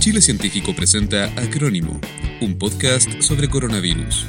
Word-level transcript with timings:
Chile 0.00 0.22
Científico 0.22 0.72
presenta 0.74 1.26
Acrónimo, 1.36 2.00
un 2.40 2.58
podcast 2.58 3.20
sobre 3.20 3.48
coronavirus. 3.48 4.26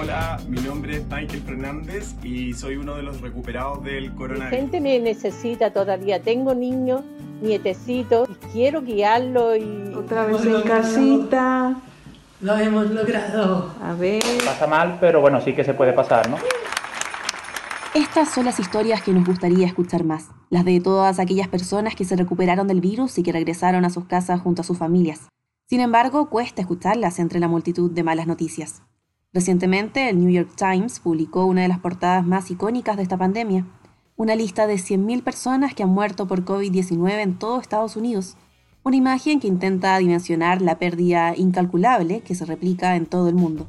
Hola, 0.00 0.40
mi 0.48 0.60
nombre 0.60 0.96
es 0.96 1.02
Michael 1.04 1.42
Fernández 1.46 2.14
y 2.24 2.52
soy 2.54 2.74
uno 2.74 2.96
de 2.96 3.04
los 3.04 3.20
recuperados 3.20 3.84
del 3.84 4.06
La 4.06 4.14
coronavirus. 4.16 4.50
gente 4.50 4.80
me 4.80 4.98
necesita 4.98 5.72
todavía. 5.72 6.20
Tengo 6.20 6.54
niños, 6.56 7.02
nietecitos, 7.40 8.28
y 8.28 8.34
quiero 8.52 8.82
guiarlo 8.82 9.54
y 9.56 9.94
Otra 9.94 10.26
vez 10.26 10.38
Bueno, 10.38 10.58
en 10.58 10.62
casita. 10.64 11.76
Lo 12.40 12.58
hemos 12.58 12.90
logrado. 12.90 13.72
A 13.80 13.94
ver. 13.94 14.22
pasa 14.44 14.66
mal, 14.66 14.98
pero 15.00 15.20
bueno, 15.20 15.40
sí 15.40 15.52
que 15.52 15.62
se 15.62 15.74
puede 15.74 15.92
pasar, 15.92 16.28
¿no? 16.28 16.38
Estas 17.94 18.30
son 18.30 18.46
las 18.46 18.58
historias 18.58 19.02
que 19.02 19.12
nos 19.12 19.26
gustaría 19.26 19.66
escuchar 19.66 20.02
más, 20.02 20.30
las 20.48 20.64
de 20.64 20.80
todas 20.80 21.18
aquellas 21.18 21.48
personas 21.48 21.94
que 21.94 22.06
se 22.06 22.16
recuperaron 22.16 22.66
del 22.66 22.80
virus 22.80 23.18
y 23.18 23.22
que 23.22 23.32
regresaron 23.32 23.84
a 23.84 23.90
sus 23.90 24.06
casas 24.06 24.40
junto 24.40 24.62
a 24.62 24.64
sus 24.64 24.78
familias. 24.78 25.28
Sin 25.68 25.80
embargo, 25.80 26.30
cuesta 26.30 26.62
escucharlas 26.62 27.18
entre 27.18 27.38
la 27.38 27.48
multitud 27.48 27.90
de 27.90 28.02
malas 28.02 28.26
noticias. 28.26 28.80
Recientemente, 29.34 30.08
el 30.08 30.18
New 30.18 30.30
York 30.30 30.52
Times 30.56 31.00
publicó 31.00 31.44
una 31.44 31.60
de 31.62 31.68
las 31.68 31.80
portadas 31.80 32.24
más 32.24 32.50
icónicas 32.50 32.96
de 32.96 33.02
esta 33.02 33.18
pandemia, 33.18 33.66
una 34.16 34.36
lista 34.36 34.66
de 34.66 34.76
100.000 34.76 35.22
personas 35.22 35.74
que 35.74 35.82
han 35.82 35.90
muerto 35.90 36.26
por 36.26 36.46
COVID-19 36.46 37.20
en 37.20 37.38
todo 37.38 37.60
Estados 37.60 37.96
Unidos, 37.96 38.38
una 38.84 38.96
imagen 38.96 39.38
que 39.38 39.48
intenta 39.48 39.98
dimensionar 39.98 40.62
la 40.62 40.78
pérdida 40.78 41.36
incalculable 41.36 42.22
que 42.22 42.34
se 42.34 42.46
replica 42.46 42.96
en 42.96 43.04
todo 43.04 43.28
el 43.28 43.34
mundo. 43.34 43.66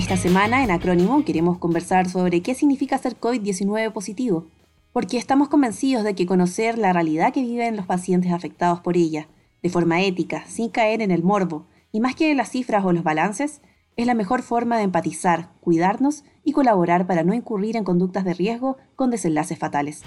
Esta 0.00 0.16
semana 0.16 0.64
en 0.64 0.70
Acrónimo 0.70 1.26
queremos 1.26 1.58
conversar 1.58 2.08
sobre 2.08 2.40
qué 2.40 2.54
significa 2.54 2.96
ser 2.96 3.20
COVID-19 3.20 3.92
positivo, 3.92 4.46
porque 4.94 5.18
estamos 5.18 5.50
convencidos 5.50 6.04
de 6.04 6.14
que 6.14 6.24
conocer 6.24 6.78
la 6.78 6.94
realidad 6.94 7.34
que 7.34 7.42
viven 7.42 7.76
los 7.76 7.84
pacientes 7.84 8.32
afectados 8.32 8.80
por 8.80 8.96
ella, 8.96 9.28
de 9.62 9.68
forma 9.68 10.00
ética, 10.00 10.46
sin 10.46 10.70
caer 10.70 11.02
en 11.02 11.10
el 11.10 11.22
morbo, 11.22 11.66
y 11.92 12.00
más 12.00 12.14
que 12.14 12.34
las 12.34 12.48
cifras 12.48 12.82
o 12.82 12.94
los 12.94 13.04
balances, 13.04 13.60
es 13.98 14.06
la 14.06 14.14
mejor 14.14 14.40
forma 14.40 14.78
de 14.78 14.84
empatizar, 14.84 15.50
cuidarnos 15.60 16.24
y 16.44 16.52
colaborar 16.52 17.06
para 17.06 17.22
no 17.22 17.34
incurrir 17.34 17.76
en 17.76 17.84
conductas 17.84 18.24
de 18.24 18.32
riesgo 18.32 18.78
con 18.96 19.10
desenlaces 19.10 19.58
fatales. 19.58 20.00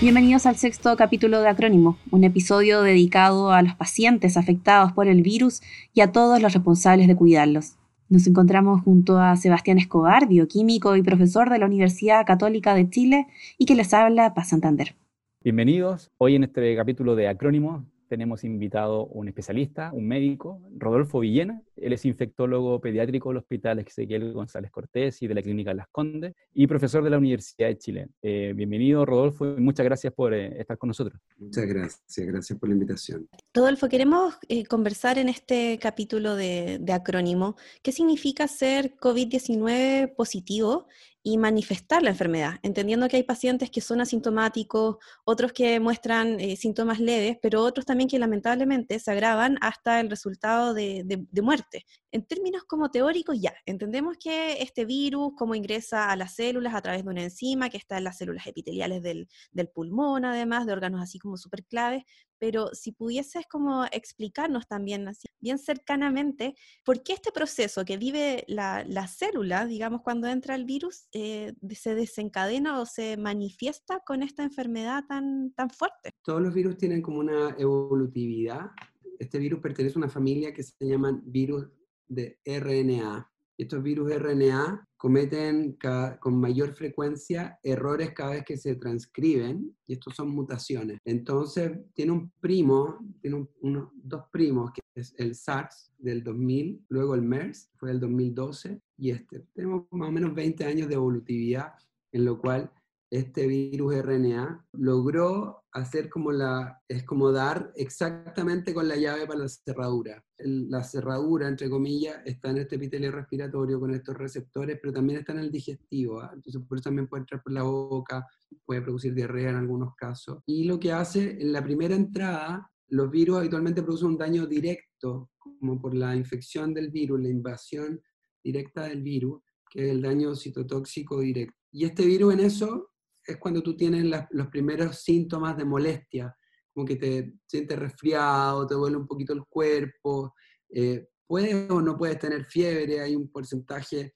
Bienvenidos 0.00 0.46
al 0.46 0.56
sexto 0.56 0.96
capítulo 0.96 1.42
de 1.42 1.48
Acrónimo, 1.50 1.98
un 2.10 2.24
episodio 2.24 2.80
dedicado 2.80 3.52
a 3.52 3.60
los 3.60 3.74
pacientes 3.74 4.38
afectados 4.38 4.92
por 4.92 5.08
el 5.08 5.20
virus 5.20 5.60
y 5.92 6.00
a 6.00 6.10
todos 6.10 6.40
los 6.40 6.54
responsables 6.54 7.06
de 7.06 7.16
cuidarlos. 7.16 7.76
Nos 8.10 8.26
encontramos 8.26 8.82
junto 8.82 9.18
a 9.18 9.34
Sebastián 9.36 9.78
Escobar, 9.78 10.28
bioquímico 10.28 10.94
y 10.94 11.02
profesor 11.02 11.48
de 11.48 11.58
la 11.58 11.64
Universidad 11.64 12.26
Católica 12.26 12.74
de 12.74 12.90
Chile, 12.90 13.26
y 13.56 13.64
que 13.64 13.74
les 13.74 13.94
habla 13.94 14.34
para 14.34 14.46
Santander. 14.46 14.94
Bienvenidos. 15.42 16.10
Hoy 16.18 16.34
en 16.34 16.44
este 16.44 16.76
capítulo 16.76 17.16
de 17.16 17.28
Acrónimo 17.28 17.86
tenemos 18.14 18.44
invitado 18.44 19.06
un 19.06 19.26
especialista, 19.26 19.90
un 19.92 20.06
médico, 20.06 20.60
Rodolfo 20.76 21.18
Villena. 21.18 21.60
Él 21.74 21.92
es 21.92 22.04
infectólogo 22.04 22.80
pediátrico 22.80 23.30
del 23.30 23.38
Hospital 23.38 23.80
Ezequiel 23.80 24.32
González 24.32 24.70
Cortés 24.70 25.20
y 25.20 25.26
de 25.26 25.34
la 25.34 25.42
Clínica 25.42 25.74
Las 25.74 25.88
Condes 25.88 26.32
y 26.52 26.68
profesor 26.68 27.02
de 27.02 27.10
la 27.10 27.18
Universidad 27.18 27.66
de 27.66 27.76
Chile. 27.76 28.08
Eh, 28.22 28.52
bienvenido, 28.54 29.04
Rodolfo, 29.04 29.56
y 29.56 29.60
muchas 29.60 29.84
gracias 29.84 30.12
por 30.12 30.32
eh, 30.32 30.60
estar 30.60 30.78
con 30.78 30.86
nosotros. 30.86 31.20
Muchas 31.38 31.66
gracias, 31.66 32.26
gracias 32.28 32.56
por 32.56 32.68
la 32.68 32.76
invitación. 32.76 33.28
Rodolfo, 33.52 33.88
queremos 33.88 34.36
eh, 34.48 34.64
conversar 34.64 35.18
en 35.18 35.28
este 35.28 35.76
capítulo 35.82 36.36
de, 36.36 36.78
de 36.80 36.92
Acrónimo 36.92 37.56
qué 37.82 37.90
significa 37.90 38.46
ser 38.46 38.94
COVID-19 38.94 40.14
positivo 40.14 40.86
y 41.26 41.38
manifestar 41.38 42.02
la 42.02 42.10
enfermedad, 42.10 42.58
entendiendo 42.62 43.08
que 43.08 43.16
hay 43.16 43.22
pacientes 43.24 43.70
que 43.70 43.80
son 43.80 44.00
asintomáticos, 44.02 44.96
otros 45.24 45.52
que 45.52 45.80
muestran 45.80 46.38
eh, 46.38 46.54
síntomas 46.56 47.00
leves, 47.00 47.38
pero 47.42 47.62
otros 47.62 47.86
también 47.86 48.08
que 48.10 48.18
lamentablemente 48.18 48.98
se 49.00 49.10
agravan 49.10 49.56
hasta 49.62 50.00
el 50.00 50.10
resultado 50.10 50.74
de, 50.74 51.02
de- 51.04 51.26
de 51.30 51.42
muerte. 51.42 51.86
En 52.14 52.24
términos 52.24 52.62
como 52.62 52.92
teóricos, 52.92 53.40
ya, 53.40 53.52
entendemos 53.66 54.16
que 54.16 54.62
este 54.62 54.84
virus, 54.84 55.32
cómo 55.36 55.56
ingresa 55.56 56.12
a 56.12 56.16
las 56.16 56.36
células 56.36 56.72
a 56.72 56.80
través 56.80 57.02
de 57.02 57.10
una 57.10 57.24
enzima 57.24 57.70
que 57.70 57.76
está 57.76 57.98
en 57.98 58.04
las 58.04 58.18
células 58.18 58.46
epiteliales 58.46 59.02
del, 59.02 59.26
del 59.50 59.68
pulmón, 59.68 60.24
además 60.24 60.64
de 60.64 60.74
órganos 60.74 61.02
así 61.02 61.18
como 61.18 61.36
súper 61.36 61.64
claves, 61.64 62.04
pero 62.38 62.68
si 62.72 62.92
pudieses 62.92 63.46
como 63.50 63.86
explicarnos 63.86 64.68
también 64.68 65.08
así, 65.08 65.26
bien 65.40 65.58
cercanamente, 65.58 66.54
¿por 66.84 67.02
qué 67.02 67.14
este 67.14 67.32
proceso 67.32 67.84
que 67.84 67.96
vive 67.96 68.44
la, 68.46 68.84
la 68.86 69.08
célula, 69.08 69.66
digamos, 69.66 70.02
cuando 70.02 70.28
entra 70.28 70.54
el 70.54 70.66
virus, 70.66 71.08
eh, 71.10 71.54
se 71.72 71.96
desencadena 71.96 72.80
o 72.80 72.86
se 72.86 73.16
manifiesta 73.16 74.04
con 74.06 74.22
esta 74.22 74.44
enfermedad 74.44 75.02
tan, 75.08 75.52
tan 75.54 75.68
fuerte? 75.68 76.12
Todos 76.22 76.40
los 76.40 76.54
virus 76.54 76.76
tienen 76.76 77.02
como 77.02 77.18
una 77.18 77.56
evolutividad. 77.58 78.70
Este 79.18 79.40
virus 79.40 79.58
pertenece 79.58 79.96
a 79.96 79.98
una 79.98 80.08
familia 80.08 80.54
que 80.54 80.62
se 80.62 80.74
llaman 80.80 81.20
virus 81.24 81.66
de 82.08 82.38
RNA. 82.44 83.30
Estos 83.56 83.82
virus 83.82 84.10
RNA 84.10 84.84
cometen 84.96 85.74
ca- 85.74 86.18
con 86.18 86.40
mayor 86.40 86.74
frecuencia 86.74 87.58
errores 87.62 88.12
cada 88.12 88.30
vez 88.32 88.44
que 88.44 88.56
se 88.56 88.74
transcriben 88.76 89.76
y 89.86 89.92
estos 89.92 90.14
son 90.16 90.30
mutaciones. 90.30 90.98
Entonces 91.04 91.70
tiene 91.94 92.12
un 92.12 92.32
primo, 92.40 92.98
tiene 93.20 93.36
un- 93.36 93.50
unos 93.60 93.90
dos 93.94 94.24
primos, 94.32 94.72
que 94.72 94.80
es 94.96 95.14
el 95.18 95.34
SARS 95.36 95.92
del 95.98 96.24
2000, 96.24 96.84
luego 96.88 97.14
el 97.14 97.22
MERS, 97.22 97.70
fue 97.76 97.90
del 97.90 98.00
2012, 98.00 98.80
y 98.96 99.10
este. 99.10 99.46
Tenemos 99.52 99.86
más 99.92 100.08
o 100.08 100.12
menos 100.12 100.34
20 100.34 100.64
años 100.64 100.88
de 100.88 100.94
evolutividad 100.94 101.74
en 102.12 102.24
lo 102.24 102.40
cual 102.40 102.72
este 103.14 103.46
virus 103.46 103.94
RNA 104.02 104.66
logró 104.72 105.62
hacer 105.70 106.10
como 106.10 106.32
la, 106.32 106.82
es 106.88 107.04
como 107.04 107.30
dar 107.30 107.72
exactamente 107.76 108.74
con 108.74 108.88
la 108.88 108.96
llave 108.96 109.24
para 109.24 109.38
la 109.38 109.48
cerradura. 109.48 110.24
La 110.38 110.82
cerradura, 110.82 111.46
entre 111.46 111.70
comillas, 111.70 112.16
está 112.24 112.50
en 112.50 112.58
este 112.58 112.74
epitelio 112.74 113.12
respiratorio 113.12 113.78
con 113.78 113.94
estos 113.94 114.16
receptores, 114.16 114.80
pero 114.80 114.92
también 114.92 115.20
está 115.20 115.32
en 115.32 115.38
el 115.38 115.52
digestivo, 115.52 116.20
¿ah? 116.20 116.32
entonces 116.34 116.60
por 116.68 116.78
eso 116.78 116.88
también 116.88 117.06
puede 117.06 117.20
entrar 117.20 117.40
por 117.40 117.52
la 117.52 117.62
boca, 117.62 118.26
puede 118.64 118.82
producir 118.82 119.14
diarrea 119.14 119.50
en 119.50 119.56
algunos 119.56 119.94
casos. 119.94 120.42
Y 120.44 120.64
lo 120.64 120.80
que 120.80 120.90
hace, 120.90 121.40
en 121.40 121.52
la 121.52 121.62
primera 121.62 121.94
entrada, 121.94 122.68
los 122.88 123.12
virus 123.12 123.38
habitualmente 123.38 123.84
producen 123.84 124.08
un 124.08 124.18
daño 124.18 124.44
directo, 124.44 125.30
como 125.38 125.80
por 125.80 125.94
la 125.94 126.16
infección 126.16 126.74
del 126.74 126.90
virus, 126.90 127.20
la 127.20 127.28
invasión 127.28 128.00
directa 128.42 128.88
del 128.88 129.02
virus, 129.02 129.40
que 129.70 129.84
es 129.84 129.90
el 129.92 130.02
daño 130.02 130.34
citotóxico 130.34 131.20
directo. 131.20 131.54
Y 131.70 131.84
este 131.84 132.04
virus 132.06 132.34
en 132.34 132.40
eso 132.40 132.90
es 133.26 133.36
cuando 133.38 133.62
tú 133.62 133.76
tienes 133.76 134.04
los 134.30 134.46
primeros 134.48 135.02
síntomas 135.02 135.56
de 135.56 135.64
molestia, 135.64 136.36
como 136.72 136.86
que 136.86 136.96
te 136.96 137.34
sientes 137.46 137.78
resfriado, 137.78 138.66
te 138.66 138.74
duele 138.74 138.96
un 138.96 139.06
poquito 139.06 139.32
el 139.32 139.44
cuerpo, 139.48 140.34
eh, 140.70 141.08
puedes 141.26 141.70
o 141.70 141.80
no 141.80 141.96
puedes 141.96 142.18
tener 142.18 142.44
fiebre, 142.46 143.00
hay 143.00 143.14
un 143.14 143.30
porcentaje 143.30 144.14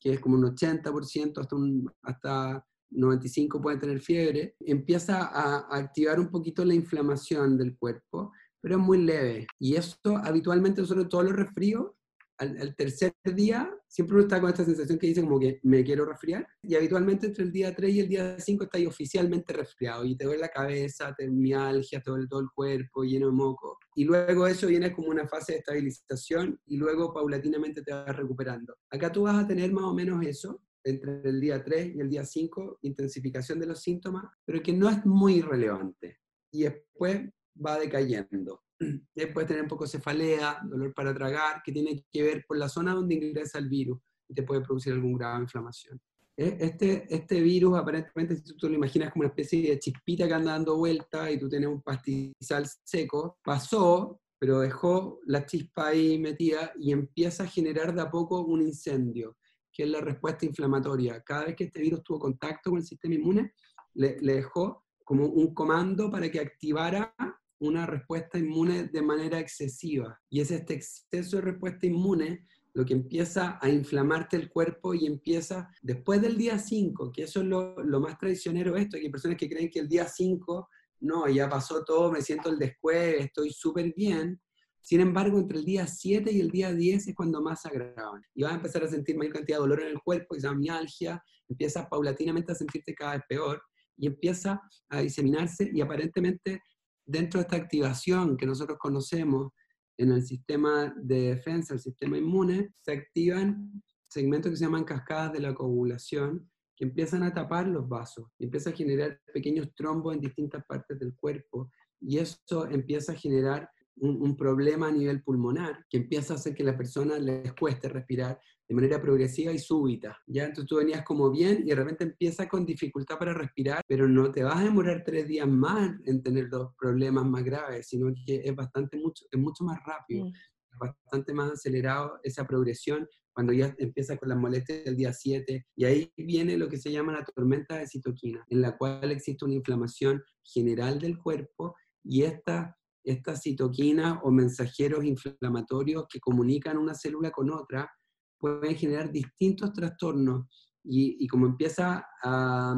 que 0.00 0.12
es 0.12 0.20
como 0.20 0.36
un 0.36 0.44
80%, 0.44 1.40
hasta, 1.40 1.56
un, 1.56 1.92
hasta 2.02 2.64
95% 2.90 3.60
pueden 3.60 3.80
tener 3.80 4.00
fiebre, 4.00 4.56
empieza 4.60 5.26
a, 5.26 5.66
a 5.68 5.76
activar 5.76 6.18
un 6.18 6.30
poquito 6.30 6.64
la 6.64 6.74
inflamación 6.74 7.58
del 7.58 7.76
cuerpo, 7.76 8.32
pero 8.60 8.76
es 8.76 8.80
muy 8.80 8.98
leve. 8.98 9.46
Y 9.58 9.74
esto 9.74 10.16
habitualmente, 10.16 10.84
sobre 10.84 11.04
todo 11.04 11.24
los 11.24 11.36
resfríos, 11.36 11.92
al, 12.38 12.74
tercer 12.76 13.12
día, 13.24 13.68
siempre 13.88 14.14
uno 14.14 14.22
está 14.22 14.40
con 14.40 14.50
esta 14.50 14.64
sensación 14.64 14.98
que 14.98 15.08
dice 15.08 15.22
como 15.22 15.40
que 15.40 15.60
me 15.64 15.84
quiero 15.84 16.04
resfriar, 16.04 16.46
y 16.62 16.76
habitualmente 16.76 17.26
entre 17.26 17.44
el 17.44 17.52
día 17.52 17.74
3 17.74 17.94
y 17.94 18.00
el 18.00 18.08
día 18.08 18.38
5 18.38 18.64
estás 18.64 18.86
oficialmente 18.86 19.52
resfriado, 19.52 20.04
y 20.04 20.16
te 20.16 20.24
duele 20.24 20.40
la 20.40 20.48
cabeza, 20.48 21.14
te 21.16 21.28
mialgia, 21.28 22.00
te 22.00 22.10
duele 22.10 22.26
todo 22.28 22.40
el 22.40 22.48
cuerpo, 22.54 23.02
lleno 23.02 23.26
de 23.26 23.32
moco. 23.32 23.78
Y 23.96 24.04
luego 24.04 24.46
eso 24.46 24.66
viene 24.66 24.92
como 24.92 25.08
una 25.08 25.26
fase 25.26 25.52
de 25.52 25.58
estabilización, 25.58 26.60
y 26.66 26.76
luego 26.76 27.12
paulatinamente 27.12 27.82
te 27.82 27.92
vas 27.92 28.16
recuperando. 28.16 28.76
Acá 28.90 29.10
tú 29.10 29.22
vas 29.22 29.44
a 29.44 29.46
tener 29.46 29.72
más 29.72 29.84
o 29.84 29.94
menos 29.94 30.24
eso, 30.24 30.62
entre 30.84 31.20
el 31.24 31.40
día 31.40 31.62
3 31.62 31.96
y 31.96 32.00
el 32.00 32.08
día 32.08 32.24
5, 32.24 32.78
intensificación 32.82 33.58
de 33.58 33.66
los 33.66 33.82
síntomas, 33.82 34.24
pero 34.44 34.62
que 34.62 34.72
no 34.72 34.88
es 34.88 35.04
muy 35.04 35.42
relevante. 35.42 36.18
Y 36.52 36.62
después 36.62 37.28
va 37.54 37.78
decayendo. 37.78 38.62
Después 39.14 39.46
tener 39.46 39.62
un 39.62 39.68
poco 39.68 39.86
cefalea, 39.86 40.60
dolor 40.64 40.92
para 40.94 41.14
tragar, 41.14 41.62
que 41.64 41.72
tiene 41.72 42.04
que 42.10 42.22
ver 42.22 42.44
con 42.46 42.58
la 42.58 42.68
zona 42.68 42.94
donde 42.94 43.14
ingresa 43.14 43.58
el 43.58 43.68
virus 43.68 43.98
y 44.28 44.34
te 44.34 44.42
puede 44.42 44.60
producir 44.60 44.92
algún 44.92 45.14
grado 45.14 45.36
de 45.36 45.42
inflamación. 45.42 46.00
Eh, 46.36 46.56
Este, 46.60 47.12
este 47.12 47.40
virus, 47.40 47.76
aparentemente, 47.76 48.36
si 48.36 48.56
tú 48.56 48.68
lo 48.68 48.76
imaginas 48.76 49.12
como 49.12 49.22
una 49.22 49.30
especie 49.30 49.70
de 49.70 49.78
chispita 49.78 50.28
que 50.28 50.34
anda 50.34 50.52
dando 50.52 50.76
vuelta 50.76 51.30
y 51.30 51.38
tú 51.38 51.48
tienes 51.48 51.68
un 51.68 51.82
pastizal 51.82 52.66
seco, 52.84 53.38
pasó, 53.42 54.20
pero 54.38 54.60
dejó 54.60 55.18
la 55.26 55.44
chispa 55.44 55.88
ahí 55.88 56.18
metida 56.18 56.72
y 56.78 56.92
empieza 56.92 57.42
a 57.42 57.48
generar 57.48 57.92
de 57.92 58.02
a 58.02 58.10
poco 58.10 58.42
un 58.42 58.62
incendio, 58.62 59.36
que 59.72 59.82
es 59.82 59.88
la 59.88 60.00
respuesta 60.00 60.46
inflamatoria. 60.46 61.20
Cada 61.22 61.46
vez 61.46 61.56
que 61.56 61.64
este 61.64 61.80
virus 61.80 62.04
tuvo 62.04 62.20
contacto 62.20 62.70
con 62.70 62.78
el 62.78 62.86
sistema 62.86 63.14
inmune, 63.14 63.52
le 63.94 64.14
dejó 64.20 64.84
como 65.02 65.26
un 65.26 65.52
comando 65.54 66.08
para 66.10 66.30
que 66.30 66.38
activara 66.38 67.12
una 67.60 67.86
respuesta 67.86 68.38
inmune 68.38 68.84
de 68.84 69.02
manera 69.02 69.38
excesiva. 69.38 70.20
Y 70.30 70.40
es 70.40 70.50
este 70.50 70.74
exceso 70.74 71.36
de 71.36 71.42
respuesta 71.42 71.86
inmune 71.86 72.46
lo 72.74 72.84
que 72.84 72.92
empieza 72.92 73.58
a 73.60 73.68
inflamarte 73.68 74.36
el 74.36 74.48
cuerpo 74.48 74.94
y 74.94 75.06
empieza 75.06 75.68
después 75.82 76.20
del 76.22 76.36
día 76.36 76.58
5, 76.58 77.10
que 77.12 77.24
eso 77.24 77.40
es 77.40 77.46
lo, 77.46 77.82
lo 77.82 78.00
más 78.00 78.18
traicionero 78.18 78.76
esto, 78.76 78.96
hay 78.96 79.08
personas 79.08 79.36
que 79.36 79.48
creen 79.48 79.70
que 79.70 79.80
el 79.80 79.88
día 79.88 80.06
5, 80.06 80.68
no, 81.00 81.28
ya 81.28 81.48
pasó 81.48 81.84
todo, 81.84 82.12
me 82.12 82.22
siento 82.22 82.50
el 82.50 82.58
después, 82.58 83.16
estoy 83.18 83.50
súper 83.50 83.92
bien, 83.96 84.40
sin 84.88 85.00
embargo, 85.00 85.38
entre 85.38 85.58
el 85.58 85.66
día 85.66 85.86
7 85.86 86.32
y 86.32 86.40
el 86.40 86.50
día 86.50 86.72
10 86.72 87.08
es 87.08 87.14
cuando 87.14 87.42
más 87.42 87.60
se 87.60 87.68
agravan. 87.68 88.22
Y 88.34 88.42
vas 88.42 88.52
a 88.52 88.56
empezar 88.56 88.84
a 88.84 88.88
sentir 88.88 89.18
mayor 89.18 89.34
cantidad 89.34 89.58
de 89.58 89.60
dolor 89.60 89.82
en 89.82 89.88
el 89.88 90.00
cuerpo, 90.00 90.34
esa 90.34 90.54
mialgia, 90.54 91.22
empiezas 91.46 91.86
paulatinamente 91.88 92.52
a 92.52 92.54
sentirte 92.54 92.94
cada 92.94 93.16
vez 93.16 93.22
peor 93.28 93.62
y 93.98 94.06
empieza 94.06 94.62
a 94.88 95.00
diseminarse 95.00 95.70
y 95.74 95.82
aparentemente 95.82 96.62
dentro 97.08 97.40
de 97.40 97.44
esta 97.44 97.56
activación 97.56 98.36
que 98.36 98.46
nosotros 98.46 98.78
conocemos 98.78 99.52
en 99.96 100.12
el 100.12 100.22
sistema 100.22 100.94
de 100.96 101.34
defensa, 101.34 101.74
el 101.74 101.80
sistema 101.80 102.18
inmune, 102.18 102.74
se 102.80 102.92
activan 102.92 103.82
segmentos 104.06 104.50
que 104.50 104.56
se 104.56 104.64
llaman 104.64 104.84
cascadas 104.84 105.32
de 105.32 105.40
la 105.40 105.54
coagulación, 105.54 106.48
que 106.76 106.84
empiezan 106.84 107.22
a 107.24 107.32
tapar 107.32 107.66
los 107.66 107.88
vasos, 107.88 108.28
y 108.38 108.44
empieza 108.44 108.70
a 108.70 108.74
generar 108.74 109.20
pequeños 109.32 109.74
trombos 109.74 110.14
en 110.14 110.20
distintas 110.20 110.64
partes 110.66 110.98
del 110.98 111.16
cuerpo, 111.16 111.70
y 112.00 112.18
eso 112.18 112.66
empieza 112.70 113.12
a 113.12 113.16
generar 113.16 113.68
un, 114.00 114.36
problema 114.36 114.88
a 114.88 114.92
nivel 114.92 115.22
pulmonar 115.22 115.84
que 115.88 115.98
empieza 115.98 116.32
a 116.32 116.36
hacer 116.36 116.54
que 116.54 116.64
la 116.64 116.76
persona 116.76 117.18
les 117.18 117.52
cueste 117.54 117.88
respirar 117.88 118.40
de 118.68 118.74
manera 118.74 119.00
progresiva 119.00 119.52
y 119.52 119.58
súbita. 119.58 120.18
Ya 120.26 120.44
entonces 120.44 120.66
tú 120.66 120.76
venías 120.76 121.02
como 121.04 121.30
bien 121.30 121.62
y 121.64 121.70
de 121.70 121.74
repente 121.74 122.04
empieza 122.04 122.48
con 122.48 122.66
dificultad 122.66 123.18
para 123.18 123.32
respirar, 123.32 123.82
pero 123.88 124.06
no 124.06 124.30
te 124.30 124.42
vas 124.42 124.56
a 124.56 124.64
demorar 124.64 125.02
tres 125.04 125.26
días 125.26 125.48
más 125.48 125.96
en 126.04 126.22
tener 126.22 126.48
los 126.50 126.74
problemas 126.78 127.24
más 127.24 127.42
graves, 127.44 127.88
sino 127.88 128.12
que 128.26 128.42
es 128.44 128.54
bastante 128.54 128.98
mucho, 128.98 129.24
es 129.30 129.40
mucho 129.40 129.64
más 129.64 129.78
rápido, 129.84 130.26
mm. 130.26 130.32
bastante 130.78 131.32
más 131.32 131.52
acelerado 131.52 132.18
esa 132.22 132.46
progresión 132.46 133.08
cuando 133.32 133.52
ya 133.52 133.72
empieza 133.78 134.16
con 134.16 134.30
las 134.30 134.38
molestias 134.38 134.84
del 134.84 134.96
día 134.96 135.12
7, 135.12 135.64
y 135.76 135.84
ahí 135.84 136.12
viene 136.16 136.56
lo 136.56 136.68
que 136.68 136.76
se 136.76 136.90
llama 136.90 137.12
la 137.12 137.24
tormenta 137.24 137.76
de 137.76 137.86
citoquina, 137.86 138.44
en 138.48 138.60
la 138.60 138.76
cual 138.76 139.12
existe 139.12 139.44
una 139.44 139.54
inflamación 139.54 140.20
general 140.42 140.98
del 140.98 141.16
cuerpo 141.18 141.76
y 142.02 142.24
esta 142.24 142.76
estas 143.08 143.42
citoquinas 143.42 144.18
o 144.22 144.30
mensajeros 144.30 145.04
inflamatorios 145.04 146.06
que 146.10 146.20
comunican 146.20 146.76
una 146.76 146.94
célula 146.94 147.30
con 147.30 147.50
otra 147.50 147.90
pueden 148.38 148.76
generar 148.76 149.10
distintos 149.10 149.72
trastornos 149.72 150.46
y, 150.84 151.26
como 151.26 151.46
empieza 151.46 152.06
a, 152.22 152.76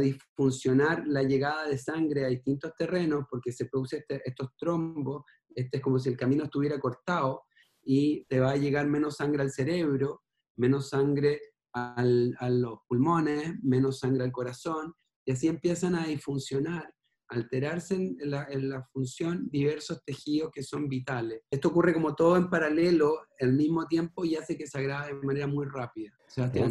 disfuncionar 0.00 1.06
la 1.06 1.22
llegada 1.22 1.68
de 1.68 1.76
sangre 1.76 2.24
a 2.24 2.28
distintos 2.28 2.72
terrenos 2.78 3.26
porque 3.28 3.52
se 3.52 3.66
producen 3.66 4.00
este, 4.00 4.22
estos 4.24 4.48
trombos, 4.56 5.22
este 5.54 5.76
es 5.76 5.82
como 5.82 5.98
si 5.98 6.08
el 6.08 6.16
camino 6.16 6.44
estuviera 6.44 6.80
cortado 6.80 7.42
y 7.82 8.24
te 8.24 8.40
va 8.40 8.52
a 8.52 8.56
llegar 8.56 8.86
menos 8.86 9.16
sangre 9.16 9.42
al 9.42 9.50
cerebro, 9.50 10.22
menos 10.56 10.88
sangre 10.88 11.42
a 11.74 12.48
los 12.48 12.78
pulmones, 12.88 13.62
menos 13.62 13.98
sangre 13.98 14.24
al 14.24 14.32
corazón, 14.32 14.94
y 15.26 15.32
así 15.32 15.48
empiezan 15.48 15.94
a 15.94 16.06
disfuncionar 16.06 16.90
alterarse 17.32 17.94
en 17.94 18.30
la, 18.30 18.82
función 18.92 19.48
diversos 19.50 20.04
tejidos 20.04 20.50
que 20.52 20.62
son 20.62 20.88
vitales. 20.88 21.40
Esto 21.50 21.68
ocurre 21.68 21.94
como 21.94 22.14
todo 22.14 22.36
en 22.36 22.50
paralelo 22.50 23.20
al 23.40 23.52
mismo 23.54 23.86
tiempo 23.86 24.24
y 24.24 24.36
hace 24.36 24.56
que 24.56 24.66
se 24.66 24.78
agrave 24.78 25.14
de 25.14 25.26
manera 25.26 25.46
muy 25.46 25.66
rápida. 25.66 26.12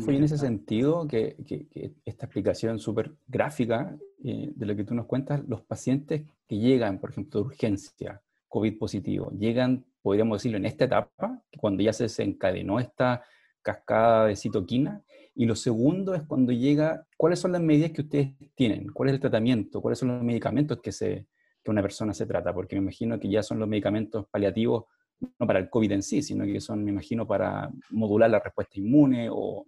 fue 0.04 0.16
en 0.16 0.24
ese 0.24 0.38
sentido 0.38 1.08
que, 1.08 1.36
esta 2.06 2.26
explicación 2.26 2.80
súper 2.80 3.12
gráfica 3.28 3.98
eh, 4.24 4.52
de 4.56 4.66
lo 4.66 4.76
que 4.76 4.84
tú 4.84 4.94
nos 4.94 5.08
cuentas, 5.08 5.42
los 5.48 5.62
pacientes 5.62 6.24
que 6.48 6.58
llegan, 6.58 7.00
por 7.00 7.10
ejemplo, 7.10 7.42
de 7.42 7.48
urgencia, 7.48 8.22
COVID 8.48 8.78
positivo, 8.78 9.32
llegan, 9.32 9.86
podríamos 10.02 10.40
decirlo, 10.40 10.58
en 10.58 10.66
esta 10.66 10.86
etapa, 10.86 11.42
cuando 11.58 11.82
ya 11.84 11.94
se 11.94 12.04
desencadenó 12.04 12.80
esta 12.80 13.24
cascada 13.62 14.28
de 14.28 14.36
citoquina, 14.36 15.02
y 15.42 15.46
lo 15.48 15.56
segundo 15.56 16.14
es 16.14 16.22
cuando 16.22 16.52
llega, 16.52 17.08
¿cuáles 17.18 17.40
son 17.40 17.54
las 17.54 17.64
medidas 17.64 17.90
que 17.90 18.02
ustedes 18.02 18.36
tienen? 18.54 18.92
¿Cuál 18.94 19.10
es 19.10 19.16
el 19.16 19.22
tratamiento? 19.22 19.82
¿Cuáles 19.82 19.98
son 19.98 20.10
los 20.10 20.22
medicamentos 20.22 20.80
que, 20.84 20.92
se, 20.92 21.26
que 21.64 21.72
una 21.72 21.82
persona 21.82 22.14
se 22.14 22.28
trata? 22.28 22.54
Porque 22.54 22.76
me 22.76 22.84
imagino 22.84 23.20
que 23.20 23.28
ya 23.28 23.42
son 23.42 23.58
los 23.58 23.68
medicamentos 23.68 24.28
paliativos 24.30 24.84
no 25.20 25.48
para 25.48 25.58
el 25.58 25.68
COVID 25.68 25.94
en 25.94 26.04
sí, 26.04 26.22
sino 26.22 26.46
que 26.46 26.62
son, 26.62 26.84
me 26.84 26.92
imagino, 26.92 27.26
para 27.26 27.72
modular 27.90 28.30
la 28.30 28.40
respuesta 28.40 28.80
inmune 28.80 29.30
o, 29.32 29.66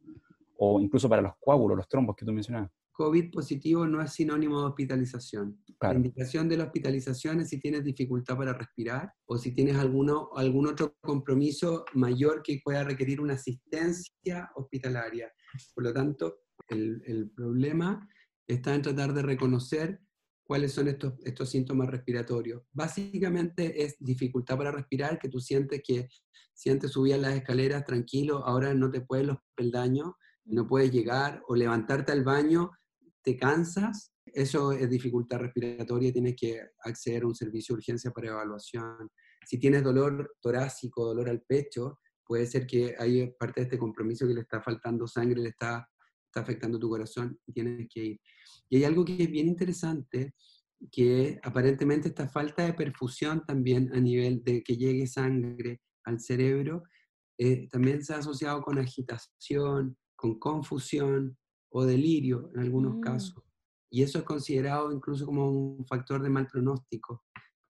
o 0.58 0.80
incluso 0.80 1.10
para 1.10 1.24
los 1.24 1.34
coágulos, 1.40 1.76
los 1.76 1.88
trombos 1.88 2.16
que 2.16 2.24
tú 2.24 2.32
mencionabas. 2.32 2.70
COVID 2.94 3.32
positivo 3.32 3.88
no 3.88 4.02
es 4.02 4.14
sinónimo 4.14 4.62
de 4.62 4.68
hospitalización. 4.68 5.60
La 5.82 5.94
indicación 5.94 6.48
de 6.48 6.58
la 6.58 6.66
hospitalización 6.66 7.42
es 7.42 7.50
si 7.50 7.60
tienes 7.60 7.84
dificultad 7.84 8.38
para 8.38 8.54
respirar 8.54 9.12
o 9.26 9.38
si 9.38 9.54
tienes 9.54 9.78
alguno, 9.78 10.30
algún 10.36 10.68
otro 10.68 10.96
compromiso 11.02 11.86
mayor 11.94 12.44
que 12.44 12.62
pueda 12.64 12.84
requerir 12.84 13.20
una 13.20 13.34
asistencia 13.34 14.50
hospitalaria. 14.56 15.32
Por 15.74 15.86
lo 15.86 15.94
tanto, 15.94 16.42
el, 16.70 17.02
el 17.06 17.32
problema 17.32 18.08
está 18.48 18.76
en 18.76 18.84
tratar 18.84 19.14
de 19.14 19.24
reconocer 19.24 20.00
cuáles 20.44 20.74
son 20.74 20.88
estos, 20.88 21.14
estos 21.24 21.50
síntomas 21.50 21.90
respiratorios. 21.90 22.62
Básicamente 22.72 23.84
es 23.84 23.96
dificultad 24.00 24.58
para 24.58 24.72
respirar, 24.72 25.18
que 25.18 25.30
tú 25.30 25.40
sientes 25.40 25.82
que 25.84 26.10
si 26.54 26.70
antes 26.70 26.92
subías 26.92 27.20
las 27.20 27.34
escaleras 27.34 27.84
tranquilo, 27.86 28.46
ahora 28.46 28.74
no 28.76 28.92
te 28.92 29.02
puedes 29.02 29.26
los 29.26 29.38
peldaños, 29.56 30.12
no 30.46 30.68
puedes 30.68 30.92
llegar 30.92 31.42
o 31.48 31.56
levantarte 31.56 32.12
al 32.12 32.24
baño 32.24 32.72
te 33.24 33.38
cansas, 33.38 34.14
eso 34.26 34.72
es 34.72 34.90
dificultad 34.90 35.40
respiratoria, 35.40 36.12
tienes 36.12 36.36
que 36.36 36.62
acceder 36.84 37.24
a 37.24 37.28
un 37.28 37.36
servicio 37.36 37.74
de 37.74 37.80
urgencia 37.80 38.12
para 38.12 38.30
evaluación. 38.30 39.10
Si 39.46 39.60
tienes 39.60 39.84
dolor 39.84 40.36
torácico, 40.42 41.06
dolor 41.06 41.30
al 41.30 41.42
pecho, 41.42 42.00
puede 42.26 42.46
ser 42.46 42.66
que 42.66 42.96
hay 42.98 43.32
parte 43.40 43.62
de 43.62 43.66
este 43.66 43.78
compromiso 43.78 44.28
que 44.28 44.34
le 44.34 44.42
está 44.42 44.62
faltando 44.62 45.08
sangre, 45.08 45.42
le 45.42 45.50
está, 45.50 45.88
está 46.26 46.42
afectando 46.42 46.80
tu 46.80 46.90
corazón 46.90 47.38
y 47.46 47.54
tienes 47.54 47.88
que 47.94 48.04
ir. 48.04 48.20
Y 48.70 48.78
hay 48.78 48.84
algo 48.86 49.06
que 49.06 49.22
es 49.22 49.30
bien 49.30 49.48
interesante, 49.48 50.34
que 50.92 51.40
aparentemente 51.44 52.10
esta 52.10 52.28
falta 52.28 52.66
de 52.66 52.74
perfusión 52.74 53.44
también 53.46 53.94
a 53.94 54.00
nivel 54.00 54.44
de 54.44 54.64
que 54.64 54.76
llegue 54.76 55.08
sangre 55.08 55.82
al 56.06 56.20
cerebro, 56.20 56.84
eh, 57.38 57.68
también 57.70 58.04
se 58.04 58.14
ha 58.14 58.18
asociado 58.18 58.62
con 58.62 58.78
agitación, 58.78 59.98
con 60.16 60.40
confusión, 60.40 61.38
o 61.74 61.86
delirio 61.86 62.52
en 62.54 62.62
algunos 62.62 62.96
mm. 62.96 63.02
casos. 63.02 63.44
Y 63.90 64.04
eso 64.04 64.20
es 64.20 64.24
considerado 64.24 64.92
incluso 64.92 65.26
como 65.26 65.50
un 65.52 65.86
factor 65.86 66.22
de 66.22 66.30
mal 66.30 66.48
pronóstico, 66.48 67.24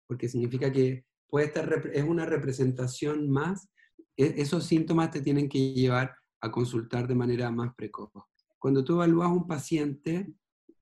porque 0.08 0.30
significa 0.30 0.72
que 0.72 1.06
puede 1.28 1.48
estar, 1.48 1.90
es 1.94 2.04
una 2.04 2.26
representación 2.26 3.30
más, 3.30 3.70
e, 4.16 4.36
esos 4.38 4.66
síntomas 4.66 5.12
te 5.12 5.22
tienen 5.22 5.50
que 5.50 5.74
llevar 5.74 6.16
a 6.42 6.52
consultar 6.52 7.08
de 7.08 7.16
manera 7.16 7.50
más 7.50 7.74
precoz. 7.76 8.12
Cuando 8.60 8.84
tú 8.84 8.94
evalúas 8.94 9.30
un 9.30 9.48
paciente 9.48 10.34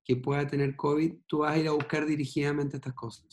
que 0.04 0.16
pueda 0.16 0.46
tener 0.46 0.74
COVID, 0.76 1.14
tú 1.26 1.38
vas 1.38 1.54
a 1.54 1.58
ir 1.58 1.68
a 1.68 1.72
buscar 1.72 2.04
dirigidamente 2.04 2.76
estas 2.76 2.94
cosas. 2.94 3.26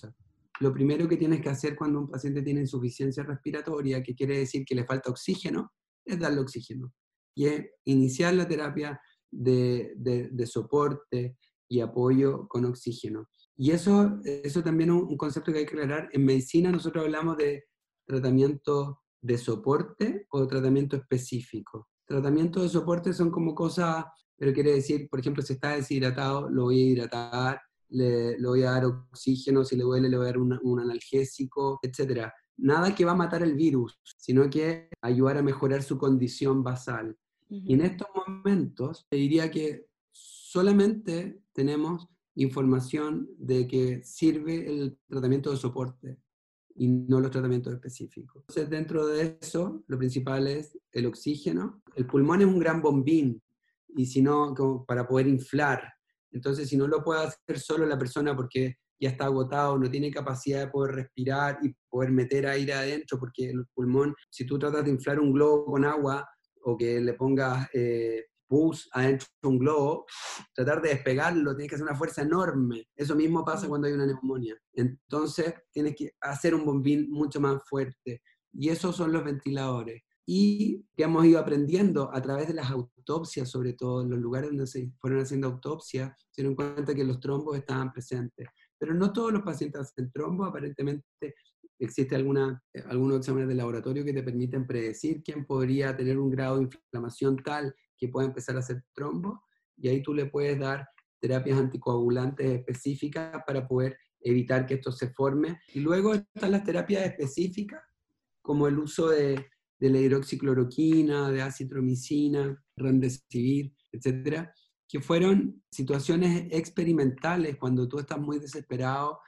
Lo 0.60 0.72
primero 0.72 1.08
que 1.08 1.18
tienes 1.18 1.42
que 1.42 1.50
hacer 1.50 1.76
cuando 1.76 2.00
un 2.00 2.10
paciente 2.10 2.44
tiene 2.44 2.62
insuficiencia 2.62 3.24
respiratoria, 3.24 4.04
que 4.04 4.14
quiere 4.14 4.38
decir 4.38 4.66
que 4.66 4.76
le 4.76 4.86
falta 4.86 5.10
oxígeno, 5.10 5.72
es 6.06 6.20
darle 6.20 6.42
oxígeno. 6.42 6.94
Y 7.36 7.46
es 7.46 7.66
iniciar 7.86 8.34
la 8.34 8.48
terapia 8.48 9.00
de, 9.32 10.46
soporte 10.46 11.38
y 11.68 11.80
apoyo 11.82 12.48
con 12.48 12.66
oxígeno. 12.66 13.30
Y 13.56 13.72
eso, 13.72 14.20
eso 14.24 14.64
también 14.64 14.90
es 14.90 14.96
un 14.96 15.18
concepto 15.18 15.52
que 15.52 15.60
hay 15.60 15.66
que 15.66 15.72
aclarar. 15.72 16.10
En 16.14 16.26
medicina 16.26 16.72
nosotros 16.72 17.04
hablamos 17.04 17.38
de 17.38 17.66
tratamiento 18.06 19.02
de 19.22 19.38
soporte 19.38 20.28
o 20.30 20.48
tratamiento 20.48 20.96
específico. 20.96 21.90
Tratamientos 22.06 22.64
de 22.64 22.70
soporte 22.70 23.14
son 23.14 23.30
como 23.30 23.54
cosas, 23.54 24.06
pero 24.36 24.54
quiere 24.54 24.74
decir, 24.74 25.10
por 25.10 25.20
ejemplo, 25.20 25.44
si 25.44 25.54
está 25.54 25.76
deshidratado, 25.76 26.50
lo 26.50 26.64
voy 26.64 26.80
a 26.80 26.86
hidratar, 26.86 27.62
le, 27.90 28.38
voy 28.42 28.64
a 28.64 28.72
dar 28.72 28.86
oxígeno, 28.86 29.64
si 29.64 29.76
le 29.76 29.84
duele, 29.84 30.10
le 30.10 30.18
voy 30.18 30.26
a 30.26 30.32
dar 30.32 30.38
un 30.40 30.80
analgésico, 30.80 31.80
etc. 31.84 32.32
Nada 32.58 32.94
que 32.94 33.06
va 33.06 33.12
a 33.12 33.16
matar 33.16 33.44
el 33.44 33.56
virus, 33.56 34.00
sino 34.18 34.50
que 34.50 34.90
ayudar 35.02 35.38
a 35.38 35.44
mejorar 35.44 35.84
su 35.84 35.98
condición 35.98 36.64
basal. 36.64 37.16
Y 37.50 37.74
en 37.74 37.82
estos 37.82 38.08
momentos 38.16 39.08
te 39.10 39.18
diría 39.18 39.50
que 39.50 39.88
solamente 40.12 41.42
tenemos 41.52 42.08
información 42.36 43.28
de 43.38 43.68
que 43.68 44.04
sirve 44.04 44.68
el 44.68 44.98
tratamiento 45.08 45.52
de 45.52 45.58
soporte 45.58 46.20
y 46.76 46.88
no 46.88 47.20
los 47.20 47.32
tratamientos 47.32 47.74
específicos. 47.74 48.44
Entonces, 48.48 48.70
dentro 48.70 49.08
de 49.08 49.38
eso, 49.42 49.84
lo 49.88 49.98
principal 49.98 50.48
es 50.48 50.78
el 50.92 51.08
oxígeno. 51.08 51.82
El 51.96 52.06
pulmón 52.06 52.42
es 52.42 52.48
un 52.48 52.60
gran 52.60 52.82
bombín 52.82 53.42
y 53.96 54.06
si 54.06 54.22
no, 54.22 54.54
como 54.54 54.86
para 54.86 55.08
poder 55.08 55.28
inflar. 55.28 55.82
Entonces, 56.32 56.70
si 56.70 56.78
no 56.78 56.88
lo 56.88 57.04
puede 57.04 57.24
hacer 57.24 57.60
solo 57.60 57.86
la 57.86 57.98
persona 57.98 58.36
porque 58.36 58.78
ya 59.00 59.10
está 59.10 59.26
agotado, 59.26 59.78
no 59.78 59.90
tiene 59.90 60.12
capacidad 60.12 60.60
de 60.60 60.72
poder 60.72 60.96
respirar 60.96 61.60
y 61.64 61.74
poder 61.90 62.12
meter 62.12 62.48
aire 62.48 62.74
adentro, 62.74 63.20
porque 63.20 63.50
el 63.50 63.66
pulmón, 63.74 64.14
si 64.30 64.46
tú 64.46 64.60
tratas 64.60 64.86
de 64.86 64.92
inflar 64.92 65.20
un 65.20 65.34
globo 65.34 65.66
con 65.66 65.86
agua, 65.86 66.28
o 66.64 66.78
que 66.78 67.00
le 67.00 67.14
pongas 67.14 67.68
eh, 67.74 68.26
pus 68.50 68.90
adentro 68.94 69.28
de 69.42 69.48
un 69.48 69.60
globo, 69.60 70.06
tratar 70.54 70.82
de 70.82 70.90
despegarlo, 70.90 71.56
tienes 71.56 71.70
que 71.70 71.76
hacer 71.76 71.88
una 71.88 71.96
fuerza 71.96 72.24
enorme. 72.24 72.88
Eso 72.96 73.16
mismo 73.16 73.46
pasa 73.46 73.68
cuando 73.68 73.88
hay 73.88 73.94
una 73.94 74.08
neumonía. 74.08 74.56
Entonces, 74.74 75.54
tienes 75.72 75.96
que 75.96 76.14
hacer 76.20 76.56
un 76.56 76.66
bombín 76.66 77.10
mucho 77.12 77.40
más 77.40 77.62
fuerte. 77.70 78.24
Y 78.52 78.70
esos 78.70 78.96
son 78.96 79.14
los 79.14 79.24
ventiladores. 79.24 80.04
y 80.32 80.86
que 80.96 81.06
hemos 81.06 81.26
ido 81.26 81.40
aprendiendo 81.40 82.12
a 82.14 82.22
través 82.22 82.48
de 82.48 82.54
las 82.54 82.70
autopsias, 82.70 83.50
sobre 83.50 83.74
todo 83.74 84.04
en 84.04 84.12
los 84.12 84.20
lugares 84.20 84.52
donde 84.52 84.68
se 84.68 84.92
fueron 85.00 85.22
haciendo 85.22 85.48
autopsias, 85.48 86.14
se 86.30 86.44
dieron 86.44 86.56
cuenta 86.56 86.94
que 86.94 87.04
los 87.04 87.20
trombos 87.20 87.58
estaban 87.58 87.92
presentes. 87.92 88.48
Pero 88.78 88.94
no 88.94 89.12
todos 89.12 89.34
los 89.34 89.42
pacientes 89.42 89.82
hacen 89.82 90.12
trombos, 90.12 90.48
aparentemente 90.48 91.34
existe 91.80 92.16
alguna, 92.16 92.62
eh, 92.74 92.84
algunos 92.88 93.20
exámenes 93.20 93.48
de 93.48 93.56
laboratorio 93.56 94.04
que 94.04 94.14
te 94.14 94.24
permiten 94.24 94.68
predecir 94.68 95.24
quién 95.24 95.46
podría 95.46 95.96
tener 95.96 96.20
un 96.20 96.30
grado 96.30 96.58
de 96.58 96.64
inflamación 96.64 97.38
tal 97.38 97.74
que 97.98 98.10
pueda 98.10 98.28
empezar 98.28 98.56
a 98.56 98.60
hacer 98.60 98.84
trombo, 98.94 99.42
y 99.78 99.88
ahí 99.88 100.04
tú 100.04 100.14
le 100.14 100.26
puedes 100.26 100.60
dar 100.60 100.88
terapias 101.20 101.60
anticoagulantes 101.60 102.50
específicas 102.50 103.42
para 103.46 103.68
poder 103.68 103.98
evitar 104.22 104.66
que 104.66 104.76
esto 104.76 104.92
se 104.92 105.10
forme. 105.14 105.60
Y 105.74 105.80
luego 105.80 106.14
están 106.14 106.52
las 106.52 106.64
terapias 106.64 107.06
específicas, 107.06 107.82
como 108.42 108.68
el 108.68 108.80
uso 108.80 109.10
de, 109.10 109.48
de 109.80 109.90
la 109.90 110.00
hidroxicloroquina, 110.00 111.32
de 111.32 111.42
acitromicina, 111.42 112.62
remdesivir, 112.76 113.74
etcétera, 113.92 114.54
que 114.88 115.02
fueron 115.02 115.64
situaciones 115.72 116.48
experimentales 116.52 117.58
cuando 117.58 117.88
tú 117.88 118.00
estás 118.00 118.20
muy 118.20 118.40
desesperado, 118.40 119.20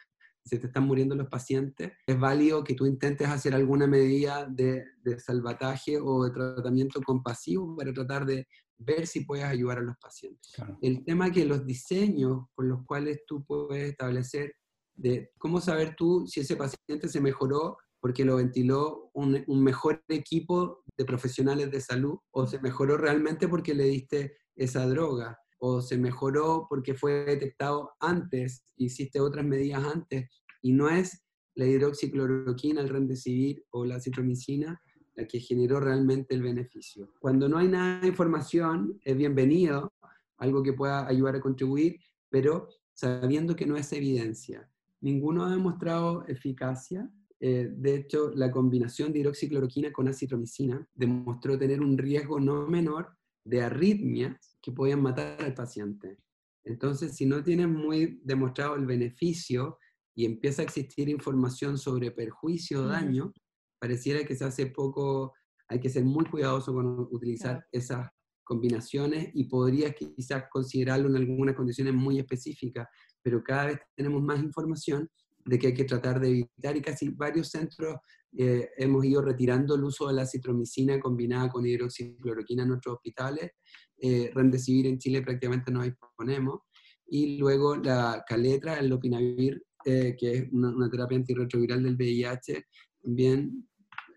se 0.43 0.57
te 0.57 0.67
están 0.67 0.83
muriendo 0.83 1.15
los 1.15 1.27
pacientes, 1.27 1.91
es 2.05 2.19
válido 2.19 2.63
que 2.63 2.73
tú 2.73 2.85
intentes 2.85 3.27
hacer 3.27 3.53
alguna 3.53 3.87
medida 3.87 4.45
de, 4.45 4.83
de 5.03 5.19
salvataje 5.19 5.99
o 6.01 6.23
de 6.23 6.31
tratamiento 6.31 7.01
compasivo 7.01 7.75
para 7.75 7.93
tratar 7.93 8.25
de 8.25 8.47
ver 8.77 9.07
si 9.07 9.25
puedes 9.25 9.45
ayudar 9.45 9.77
a 9.77 9.81
los 9.83 9.97
pacientes. 9.97 10.53
El 10.81 11.03
tema 11.05 11.31
que 11.31 11.45
los 11.45 11.65
diseños 11.65 12.45
por 12.55 12.65
los 12.65 12.83
cuales 12.85 13.21
tú 13.27 13.43
puedes 13.45 13.91
establecer 13.91 14.53
de 14.95 15.31
cómo 15.37 15.61
saber 15.61 15.95
tú 15.95 16.25
si 16.27 16.41
ese 16.41 16.55
paciente 16.55 17.07
se 17.07 17.21
mejoró 17.21 17.77
porque 17.99 18.25
lo 18.25 18.37
ventiló 18.37 19.11
un, 19.13 19.43
un, 19.47 19.63
mejor 19.63 20.03
equipo 20.07 20.83
de 20.97 21.05
profesionales 21.05 21.69
de 21.69 21.81
salud 21.81 22.17
o 22.31 22.47
se 22.47 22.59
mejoró 22.59 22.97
realmente 22.97 23.47
porque 23.47 23.75
le 23.75 23.83
diste 23.83 24.37
esa 24.55 24.87
droga 24.87 25.40
o 25.63 25.79
se 25.79 25.95
mejoró 25.95 26.65
porque 26.67 26.95
fue 26.95 27.23
detectado 27.23 27.91
antes, 27.99 28.63
hiciste 28.77 29.19
otras 29.19 29.45
medidas 29.45 29.83
antes, 29.83 30.27
y 30.63 30.73
no 30.73 30.89
es 30.89 31.23
la 31.53 31.67
hidroxicloroquina, 31.67 32.81
el 32.81 32.89
remdesivir 32.89 33.63
o 33.69 33.85
la 33.85 33.99
citromicina 33.99 34.81
la 35.15 35.27
que 35.27 35.39
generó 35.39 35.79
realmente 35.79 36.33
el 36.33 36.41
beneficio. 36.41 37.13
Cuando 37.19 37.47
no 37.47 37.57
hay 37.57 37.67
nada 37.67 38.01
de 38.01 38.07
información, 38.07 38.99
es 39.03 39.15
bienvenido, 39.15 39.93
algo 40.37 40.63
que 40.63 40.73
pueda 40.73 41.07
ayudar 41.07 41.35
a 41.35 41.41
contribuir, 41.41 41.97
pero 42.29 42.69
sabiendo 42.93 43.55
que 43.55 43.67
no 43.67 43.75
es 43.77 43.91
evidencia. 43.93 44.67
Ninguno 45.01 45.45
ha 45.45 45.51
demostrado 45.51 46.25
eficacia. 46.27 47.11
Eh, 47.39 47.69
de 47.71 47.95
hecho, 47.95 48.31
la 48.33 48.49
combinación 48.49 49.11
de 49.11 49.19
hidroxicloroquina 49.19 49.91
con 49.91 50.07
acitromicina 50.07 50.87
demostró 50.95 51.57
tener 51.57 51.81
un 51.81 51.97
riesgo 51.97 52.39
no 52.39 52.67
menor 52.67 53.09
de 53.43 53.61
arritmias 53.61 54.57
que 54.61 54.71
podían 54.71 55.01
matar 55.01 55.41
al 55.41 55.53
paciente. 55.53 56.17
Entonces, 56.63 57.15
si 57.15 57.25
no 57.25 57.43
tienes 57.43 57.67
muy 57.67 58.21
demostrado 58.23 58.75
el 58.75 58.85
beneficio 58.85 59.77
y 60.15 60.25
empieza 60.25 60.61
a 60.61 60.65
existir 60.65 61.09
información 61.09 61.77
sobre 61.77 62.11
perjuicio 62.11 62.83
o 62.83 62.87
daño, 62.87 63.33
pareciera 63.79 64.23
que 64.23 64.35
se 64.35 64.45
hace 64.45 64.67
poco, 64.67 65.33
hay 65.67 65.79
que 65.79 65.89
ser 65.89 66.03
muy 66.03 66.25
cuidadoso 66.25 66.73
con 66.73 67.07
utilizar 67.11 67.65
esas 67.71 68.07
combinaciones 68.43 69.29
y 69.33 69.45
podrías 69.45 69.95
quizás 69.95 70.43
considerarlo 70.51 71.09
en 71.09 71.15
algunas 71.15 71.55
condiciones 71.55 71.93
muy 71.93 72.19
específicas, 72.19 72.87
pero 73.23 73.41
cada 73.43 73.67
vez 73.67 73.79
tenemos 73.95 74.21
más 74.21 74.43
información 74.43 75.09
de 75.45 75.59
que 75.59 75.67
hay 75.67 75.73
que 75.73 75.85
tratar 75.85 76.19
de 76.19 76.29
evitar 76.29 76.75
y 76.77 76.81
casi 76.81 77.09
varios 77.09 77.49
centros 77.49 77.97
eh, 78.37 78.69
hemos 78.77 79.03
ido 79.03 79.21
retirando 79.21 79.75
el 79.75 79.83
uso 79.83 80.07
de 80.07 80.13
la 80.13 80.25
citromicina 80.25 80.99
combinada 80.99 81.49
con 81.49 81.65
hidroxicloroquina 81.65 82.63
en 82.63 82.69
nuestros 82.69 82.95
hospitales. 82.95 83.51
Eh, 83.97 84.31
Remdesivir 84.33 84.87
en 84.87 84.97
Chile 84.97 85.21
prácticamente 85.21 85.71
no 85.71 85.83
disponemos. 85.83 86.61
Y 87.07 87.37
luego 87.37 87.75
la 87.75 88.23
caletra, 88.25 88.79
el 88.79 88.87
lopinavir, 88.87 89.61
eh, 89.83 90.15
que 90.17 90.31
es 90.31 90.47
una, 90.51 90.89
terapia 90.89 91.17
antirretroviral 91.17 91.83
del 91.83 91.95
VIH, 91.95 92.65
también 93.03 93.67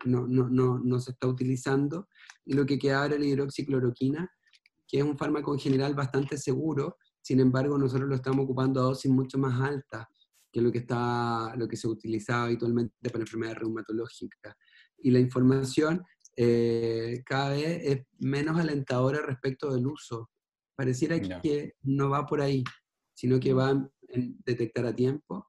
no, 0.05 0.25
no, 0.27 0.47
no, 0.47 0.79
no, 0.79 0.99
se 0.99 1.11
está 1.11 1.27
utilizando. 1.27 2.07
Y 2.45 2.53
lo 2.53 2.65
que 2.65 2.79
queda 2.79 3.01
ahora 3.01 3.15
es 3.15 3.19
la 3.19 3.25
hidroxicloroquina, 3.25 4.31
que 4.87 4.99
es 4.99 5.03
un 5.03 5.17
fármaco 5.17 5.53
en 5.53 5.59
general 5.59 5.93
bastante 5.93 6.37
seguro, 6.37 6.97
sin 7.21 7.39
embargo 7.39 7.77
nosotros 7.77 8.07
lo 8.07 8.15
estamos 8.15 8.45
ocupando 8.45 8.79
a 8.79 8.83
dosis 8.83 9.11
mucho 9.11 9.39
más 9.39 9.59
altas 9.59 10.05
que 10.55 10.61
lo 10.61 10.71
que, 10.71 10.77
está, 10.77 11.53
lo 11.57 11.67
que 11.67 11.75
se 11.75 11.85
utilizaba 11.85 12.45
habitualmente 12.45 13.09
para 13.09 13.25
enfermedades 13.25 13.59
reumatológicas. 13.59 14.55
Y 14.99 15.11
la 15.11 15.19
información 15.19 16.01
eh, 16.37 17.21
cada 17.25 17.49
vez 17.49 17.81
es 17.83 18.03
menos 18.19 18.57
alentadora 18.57 19.19
respecto 19.21 19.73
del 19.73 19.85
uso. 19.85 20.29
Pareciera 20.73 21.19
que 21.19 21.73
no 21.81 22.09
va 22.09 22.25
por 22.25 22.39
ahí, 22.39 22.63
sino 23.13 23.37
que 23.37 23.51
va 23.51 23.71
en 24.07 24.37
detectar 24.45 24.85
a 24.85 24.95
tiempo, 24.95 25.45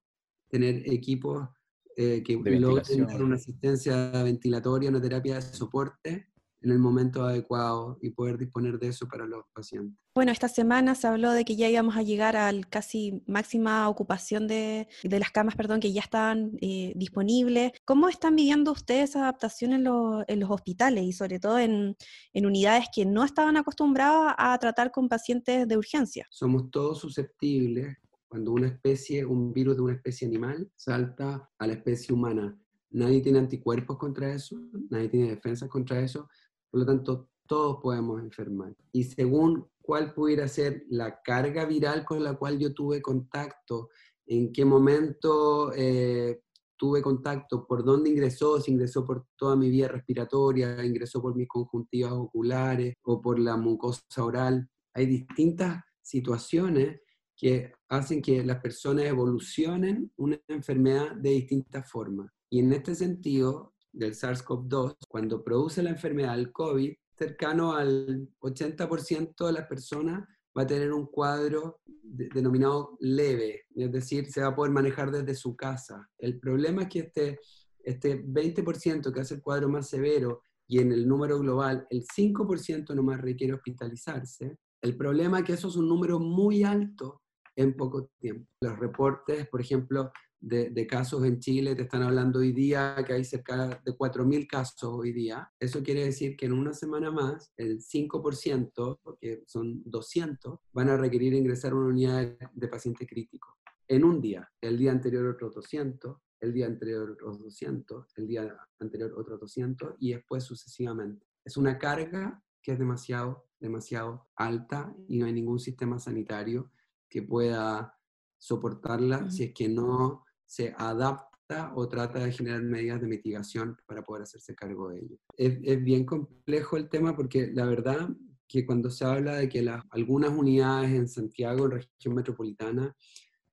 tener 0.49 0.83
equipos 0.93 1.51
eh, 1.97 2.25
que 2.25 2.35
logren 2.59 3.07
dar 3.07 3.23
una 3.23 3.37
asistencia 3.37 4.11
ventilatoria, 4.25 4.91
una 4.91 5.01
terapia 5.01 5.37
de 5.37 5.43
soporte 5.43 6.33
en 6.63 6.71
el 6.71 6.79
momento 6.79 7.25
adecuado 7.25 7.99
y 8.01 8.11
poder 8.11 8.39
disponer 8.39 8.79
de 8.79 8.89
eso 8.89 9.07
para 9.07 9.27
los 9.27 9.45
pacientes. 9.53 9.97
Bueno, 10.15 10.33
esta 10.33 10.49
semana 10.49 10.95
se 10.95 11.07
habló 11.07 11.33
de 11.33 11.45
que 11.45 11.57
ya 11.57 11.69
íbamos 11.69 11.97
a 11.97 12.03
llegar 12.03 12.37
al 12.37 12.69
casi 12.69 13.23
máxima 13.27 13.89
ocupación 13.89 14.47
de, 14.49 14.89
de 15.03 15.19
las 15.19 15.31
camas, 15.31 15.57
perdón, 15.57 15.81
que 15.81 15.93
ya 15.93 16.01
están 16.01 16.57
eh, 16.61 16.93
disponibles. 16.97 17.73
¿Cómo 17.85 18.09
están 18.09 18.35
viviendo 18.35 18.73
ustedes 18.73 19.11
esa 19.11 19.21
adaptación 19.21 19.73
en, 19.73 19.87
en 20.27 20.41
los 20.41 20.51
hospitales 20.51 21.05
y 21.05 21.13
sobre 21.13 21.39
todo 21.39 21.59
en, 21.59 21.97
en, 22.33 22.47
unidades 22.47 22.87
que 22.95 23.05
no 23.05 23.25
estaban 23.25 23.57
acostumbradas 23.57 24.35
a 24.39 24.59
tratar 24.59 24.91
con 24.91 25.09
pacientes 25.09 25.69
de 25.69 25.77
urgencia? 25.77 26.27
Somos 26.31 26.71
todos 26.71 26.99
susceptibles 26.99 27.97
cuando 28.29 28.53
una 28.53 28.69
especie, 28.69 29.25
un 29.25 29.53
virus 29.53 29.77
de 29.77 29.83
una 29.83 29.95
especie 29.95 30.27
animal 30.27 30.71
salta 30.75 31.49
a 31.59 31.67
la 31.67 31.75
especie 31.75 32.15
humana. 32.15 32.59
Nadie 32.91 33.21
tiene 33.21 33.39
anticuerpos 33.39 33.99
contra 33.99 34.33
eso, 34.33 34.59
nadie 34.91 35.09
tiene 35.09 35.29
defensas 35.29 35.69
contra 35.69 36.01
eso, 36.01 36.29
por 36.76 36.80
lo 36.80 36.92
tanto, 36.92 37.30
todos 37.47 37.78
podemos 37.80 38.21
enfermar. 38.21 38.76
Y 38.92 39.04
según 39.04 39.66
cuál 39.80 40.12
pudiera 40.12 40.47
ser 40.47 40.85
la 40.90 41.23
carga 41.23 41.64
viral 41.64 42.04
con 42.04 42.23
la 42.23 42.35
cual 42.35 42.59
yo 42.59 42.75
tuve 42.75 43.00
contacto, 43.00 43.88
en 44.26 44.52
qué 44.52 44.66
momento 44.66 45.73
eh, 45.75 46.42
tuve 46.76 47.00
contacto, 47.00 47.66
por 47.66 47.83
dónde 47.83 48.11
ingresó, 48.11 48.61
si 48.61 48.73
ingresó 48.73 49.06
por 49.06 49.25
toda 49.38 49.56
mi 49.56 49.71
vía 49.71 49.88
respiratoria, 49.88 50.85
ingresó 50.85 51.23
por 51.23 51.35
mis 51.35 51.49
conjuntivas 51.49 52.12
oculares 52.12 52.97
o 53.04 53.23
por 53.23 53.38
la 53.38 53.56
mucosa 53.56 54.02
oral. 54.18 54.68
Hay 54.92 55.06
distintas 55.06 55.83
situaciones 56.02 57.00
que 57.35 57.73
hacen 57.88 58.21
que 58.21 58.45
las 58.45 58.61
personas 58.61 59.06
evolucionen 59.06 60.12
una 60.16 60.38
enfermedad 60.49 61.16
de 61.16 61.30
distintas 61.30 61.90
formas. 61.90 62.30
Y 62.50 62.59
en 62.59 62.71
este 62.75 62.95
sentido, 62.95 63.73
del 63.97 64.15
SARS-CoV-2, 64.15 64.97
cuando 65.09 65.43
produce 65.43 65.83
la 65.83 65.91
enfermedad 65.91 66.37
del 66.37 66.53
COVID, 66.53 66.93
cercano 67.17 67.75
al 67.75 68.29
80% 68.41 69.47
de 69.47 69.53
las 69.53 69.67
personas 69.67 70.23
va 70.57 70.62
a 70.62 70.67
tener 70.67 70.93
un 70.93 71.07
cuadro 71.07 71.81
denominado 71.85 72.97
leve, 73.00 73.65
es 73.75 73.91
decir, 73.93 74.31
se 74.31 74.43
va 74.43 74.49
a 74.49 74.55
poder 74.55 74.73
manejar 74.73 75.11
desde 75.11 75.35
su 75.35 75.57
casa. 75.57 76.09
El 76.19 76.38
problema 76.38 76.83
es 76.83 76.88
que 76.88 76.99
este, 77.00 77.41
este 77.83 78.23
20% 78.23 79.12
que 79.12 79.21
hace 79.21 79.35
el 79.35 79.43
cuadro 79.43 79.69
más 79.69 79.88
severo 79.88 80.43
y 80.69 80.81
en 80.81 80.93
el 80.93 81.07
número 81.07 81.38
global 81.38 81.87
el 81.91 82.05
5% 82.07 82.95
nomás 82.95 83.21
requiere 83.21 83.55
hospitalizarse, 83.55 84.59
el 84.83 84.97
problema 84.97 85.38
es 85.38 85.45
que 85.45 85.53
eso 85.55 85.69
es 85.69 85.76
un 85.76 85.88
número 85.88 86.21
muy 86.21 86.65
alto 86.65 87.23
en 87.57 87.75
poco 87.75 88.11
tiempo. 88.19 88.47
Los 88.61 88.79
reportes, 88.79 89.49
por 89.49 89.61
ejemplo, 89.61 90.12
de, 90.47 90.87
casos 90.87 91.25
en 91.25 91.41
Chile, 91.41 91.75
te 91.75 91.83
están 91.83 92.03
hablando 92.03 92.38
hoy 92.38 92.53
día 92.53 92.95
que 93.05 93.12
hay 93.12 93.25
cerca 93.25 93.83
de 93.85 93.93
4.000 93.97 94.47
casos 94.47 94.91
hoy 94.93 95.12
día. 95.12 95.50
Eso 95.59 95.83
quiere 95.83 96.05
decir 96.05 96.37
que 96.37 96.47
en 96.47 96.53
una 96.53 96.73
semana 96.73 97.11
más, 97.11 97.53
el 97.57 97.81
5%, 97.81 99.00
porque 99.03 99.43
son 99.47 99.83
200, 99.85 100.61
van 100.73 100.88
a 100.91 100.97
requerir 100.97 101.35
ingresar 101.35 101.73
a 101.73 101.76
una 101.76 101.88
unidad 101.88 102.38
de, 102.53 102.69
paciente 102.69 103.07
crítico. 103.07 103.57
En 103.88 104.05
un 104.05 104.21
día, 104.21 104.49
el 104.61 104.79
día 104.79 104.93
anterior 104.93 105.26
otros 105.26 105.55
200, 105.55 106.17
el 106.41 106.53
día 106.53 106.67
anterior 106.67 107.11
otros 107.11 107.41
200, 107.41 108.12
el 108.17 108.26
día 108.29 108.57
anterior 108.79 109.15
otros 109.17 109.41
200 109.41 109.95
y 109.99 110.12
después 110.12 110.45
sucesivamente. 110.45 111.26
Es 111.45 111.57
una 111.57 111.79
carga 111.79 112.43
que 112.62 112.73
es 112.73 112.79
demasiado, 112.79 113.49
demasiado 113.59 114.29
alta 114.37 114.95
y 115.09 115.19
no 115.19 115.26
hay 115.26 115.33
ningún 115.33 115.59
sistema 115.59 115.99
sanitario 115.99 116.71
que 117.09 117.23
pueda 117.23 117.97
soportarla 118.38 119.31
si 119.31 119.45
es 119.45 119.55
que 119.55 119.69
no 119.69 120.25
se 120.47 120.75
adapta 120.79 121.73
o 121.75 121.88
trata 121.88 122.21
de 122.21 122.33
generar 122.33 122.62
medidas 122.62 123.00
de 123.00 123.09
mitigación 123.09 123.76
para 123.87 124.03
poder 124.03 124.23
hacerse 124.23 124.55
cargo 124.55 124.88
de 124.91 125.00
ello. 125.00 125.17
Es, 125.37 125.83
bien 125.83 126.05
complejo 126.05 126.76
el 126.76 126.88
tema 126.88 127.15
porque 127.15 127.50
la 127.53 127.67
verdad 127.67 128.09
que 128.49 128.65
cuando 128.65 128.91
se 128.91 129.05
habla 129.05 129.37
de 129.37 129.49
que 129.49 129.69
algunas 129.91 130.31
unidades 130.31 130.91
en 130.91 131.09
Santiago, 131.09 131.67
en 131.67 131.73
región 131.73 132.15
metropolitana, 132.15 132.95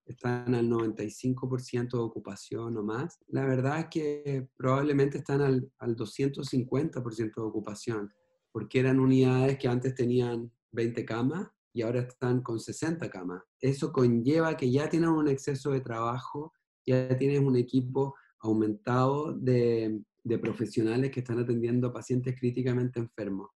están 0.06 0.54
al 0.54 0.70
95% 0.70 1.92
de 1.92 2.04
ocupación 2.04 2.78
o 2.78 2.84
más. 2.84 3.20
La 3.28 3.46
verdad 3.46 3.80
es 3.80 3.86
que 3.88 4.48
probablemente 4.58 5.20
están 5.20 5.42
al, 5.42 5.72
al 5.80 5.96
250% 5.96 7.36
de 7.36 7.42
ocupación, 7.42 8.12
porque 8.52 8.80
eran 8.80 9.00
unidades 9.00 9.58
que 9.58 9.68
antes 9.68 9.96
tenían 9.96 10.52
20 10.72 11.06
camas 11.06 11.50
y 11.72 11.82
ahora 11.82 12.02
están 12.02 12.42
con 12.42 12.60
60 12.60 13.10
camas. 13.10 13.44
Eso 13.60 13.92
conlleva 13.92 14.58
que 14.58 14.70
ya 14.70 14.90
tienen 14.90 15.10
un 15.10 15.28
exceso 15.28 15.72
de 15.72 15.82
trabajo, 15.82 16.54
ya 16.86 17.18
tienes 17.18 17.40
un 17.40 17.56
equipo 17.56 18.16
aumentado 18.40 19.34
de, 19.34 20.02
de 20.24 20.38
profesionales 20.40 21.12
que 21.12 21.20
están 21.20 21.40
atendiendo 21.40 21.88
a 21.88 21.94
pacientes 21.94 22.36
críticamente 22.40 23.00
enfermos. 23.00 23.50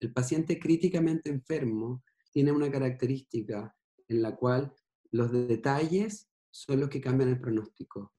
El 0.00 0.12
paciente 0.12 0.58
críticamente 0.58 1.30
enfermo 1.30 2.02
tiene 2.32 2.52
una 2.52 2.70
característica 2.70 3.74
en 4.08 4.22
la 4.22 4.34
cual 4.34 4.72
los 5.10 5.30
detalles 5.30 6.28
son 6.50 6.80
los 6.80 6.88
que 6.88 7.00
cambian 7.00 7.30
el 7.30 7.40
pronóstico. 7.40 8.12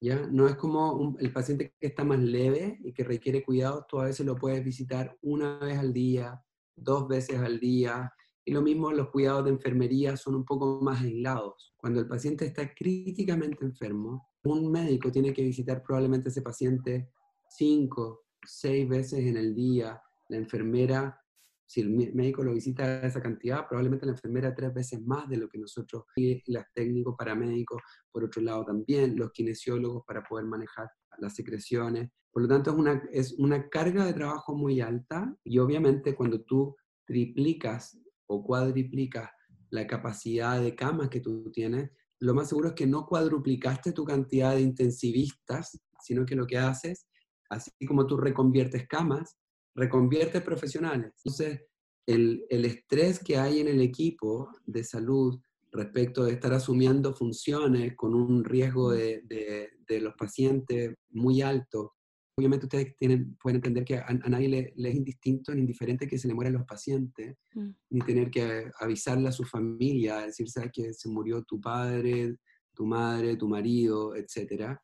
¿ya? 0.00 0.26
No 0.26 0.46
es 0.48 0.56
como 0.56 1.16
el 1.18 1.32
paciente 1.32 1.74
que 1.80 1.86
está 1.86 2.04
más 2.04 2.20
leve 2.20 2.78
y 2.84 2.92
que 2.92 3.04
requiere 3.04 3.44
cuidados, 3.44 3.86
tú 3.88 4.00
a 4.00 4.04
veces 4.04 4.26
lo 4.26 4.36
puedes 4.36 4.64
visitar 4.64 5.16
una 5.22 5.58
vez 5.58 5.78
al 5.78 5.92
día, 5.92 6.42
dos 6.76 7.08
veces 7.08 7.38
al 7.38 7.58
día, 7.58 8.12
y 8.44 8.52
lo 8.52 8.62
mismo 8.62 8.92
los 8.92 9.10
cuidados 9.10 9.44
de 9.44 9.50
enfermería 9.50 10.16
son 10.16 10.34
un 10.34 10.44
poco 10.44 10.80
más 10.82 11.02
aislados. 11.02 11.74
Cuando 11.76 12.00
el 12.00 12.08
paciente 12.08 12.44
está 12.44 12.74
críticamente 12.74 13.64
enfermo, 13.64 14.28
un 14.44 14.70
médico 14.70 15.10
tiene 15.10 15.32
que 15.32 15.42
visitar 15.42 15.82
probablemente 15.82 16.28
a 16.28 16.30
ese 16.30 16.42
paciente 16.42 17.10
cinco, 17.48 18.24
seis 18.44 18.88
veces 18.88 19.20
en 19.20 19.36
el 19.36 19.54
día. 19.54 20.00
La 20.28 20.36
enfermera 20.36 21.18
si 21.66 21.80
el 21.80 21.90
médico 21.90 22.44
lo 22.44 22.52
visita 22.52 23.02
esa 23.04 23.20
cantidad, 23.20 23.66
probablemente 23.66 24.06
la 24.06 24.12
enfermera 24.12 24.54
tres 24.54 24.72
veces 24.72 25.00
más 25.02 25.28
de 25.28 25.38
lo 25.38 25.48
que 25.48 25.58
nosotros, 25.58 26.04
y 26.14 26.40
los 26.52 26.64
técnicos 26.74 27.16
paramédicos, 27.18 27.82
por 28.12 28.24
otro 28.24 28.42
lado 28.42 28.64
también, 28.64 29.16
los 29.16 29.32
kinesiólogos 29.32 30.04
para 30.06 30.22
poder 30.22 30.46
manejar 30.46 30.88
las 31.18 31.34
secreciones. 31.34 32.10
Por 32.30 32.42
lo 32.42 32.48
tanto, 32.48 32.70
es 32.70 32.76
una, 32.76 33.02
es 33.10 33.32
una 33.38 33.68
carga 33.68 34.04
de 34.04 34.12
trabajo 34.12 34.54
muy 34.54 34.80
alta 34.80 35.34
y 35.44 35.58
obviamente 35.58 36.14
cuando 36.14 36.42
tú 36.42 36.76
triplicas 37.06 37.98
o 38.26 38.44
cuadriplicas 38.44 39.30
la 39.70 39.86
capacidad 39.86 40.60
de 40.60 40.74
camas 40.74 41.08
que 41.08 41.20
tú 41.20 41.50
tienes, 41.52 41.90
lo 42.20 42.34
más 42.34 42.48
seguro 42.48 42.68
es 42.68 42.74
que 42.74 42.86
no 42.86 43.06
cuadruplicaste 43.06 43.92
tu 43.92 44.04
cantidad 44.04 44.54
de 44.54 44.62
intensivistas, 44.62 45.78
sino 46.00 46.24
que 46.24 46.36
lo 46.36 46.46
que 46.46 46.58
haces, 46.58 47.06
así 47.50 47.70
como 47.86 48.06
tú 48.06 48.16
reconviertes 48.16 48.86
camas, 48.86 49.36
reconvierte 49.74 50.40
profesionales. 50.40 51.12
Entonces, 51.16 51.62
el, 52.06 52.44
el, 52.50 52.64
estrés 52.64 53.18
que 53.18 53.38
hay 53.38 53.60
en 53.60 53.68
el 53.68 53.80
equipo 53.80 54.50
de 54.66 54.84
salud 54.84 55.40
respecto 55.72 56.24
de 56.24 56.32
estar 56.32 56.52
asumiendo 56.52 57.14
funciones 57.14 57.94
con 57.96 58.14
un 58.14 58.44
riesgo 58.44 58.92
de, 58.92 59.22
de, 59.26 60.00
los 60.00 60.14
pacientes 60.14 60.94
muy 61.10 61.42
alto, 61.42 61.93
obviamente 62.36 62.66
ustedes 62.66 62.96
tienen, 62.96 63.36
pueden 63.36 63.56
entender 63.56 63.84
que 63.84 63.98
a, 63.98 64.12
nadie 64.28 64.48
le, 64.48 64.88
es 64.88 64.94
indistinto 64.94 65.54
ni 65.54 65.60
indiferente 65.60 66.06
que 66.06 66.18
se 66.18 66.28
le 66.28 66.34
mueran 66.34 66.54
los 66.54 66.66
pacientes, 66.66 67.36
mm. 67.54 67.70
ni 67.90 68.00
tener 68.00 68.30
que 68.30 68.70
avisarle 68.80 69.28
a 69.28 69.32
su 69.32 69.44
familia, 69.44 70.18
decir, 70.18 70.48
sabes 70.50 70.70
que 70.72 70.92
se 70.92 71.08
murió 71.08 71.42
tu 71.44 71.60
padre, 71.60 72.36
tu 72.74 72.86
madre, 72.86 73.36
tu 73.36 73.48
marido, 73.48 74.14
etc. 74.16 74.76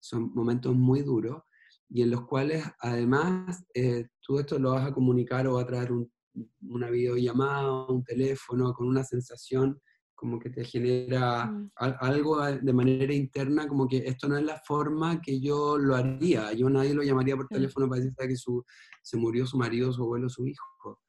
Son 0.00 0.32
momentos 0.34 0.74
muy 0.74 1.02
duros 1.02 1.42
y 1.88 2.02
en 2.02 2.10
los 2.10 2.26
cuales 2.26 2.64
además 2.80 3.64
eh, 3.74 4.06
tú 4.20 4.38
esto 4.38 4.58
lo 4.58 4.72
vas 4.72 4.86
a 4.86 4.94
comunicar 4.94 5.46
o 5.46 5.58
a 5.58 5.66
traer 5.66 5.90
una 6.62 6.88
videollamada, 6.88 7.86
un 7.88 8.04
teléfono 8.04 8.72
con 8.72 8.86
una 8.86 9.04
sensación 9.04 9.78
como 10.22 10.38
que 10.38 10.50
te 10.50 10.64
genera 10.64 11.46
mm. 11.46 11.70
algo 11.98 12.40
de 12.40 12.72
manera 12.72 13.12
interna, 13.12 13.66
como 13.66 13.88
que 13.88 14.04
esto 14.06 14.28
no 14.28 14.36
es 14.36 14.44
la 14.44 14.56
forma 14.64 15.20
que 15.20 15.40
yo 15.40 15.76
lo 15.76 15.96
haría. 15.96 16.52
Yo 16.52 16.70
nadie 16.70 16.94
lo 16.94 17.02
llamaría 17.02 17.34
por 17.36 17.48
teléfono 17.48 17.88
para 17.88 18.00
decir 18.00 18.14
que 18.16 18.36
su, 18.36 18.64
se 19.02 19.16
murió 19.16 19.44
su 19.48 19.58
marido, 19.58 19.92
su 19.92 20.04
abuelo, 20.04 20.28
su 20.28 20.46
hijo. 20.46 21.00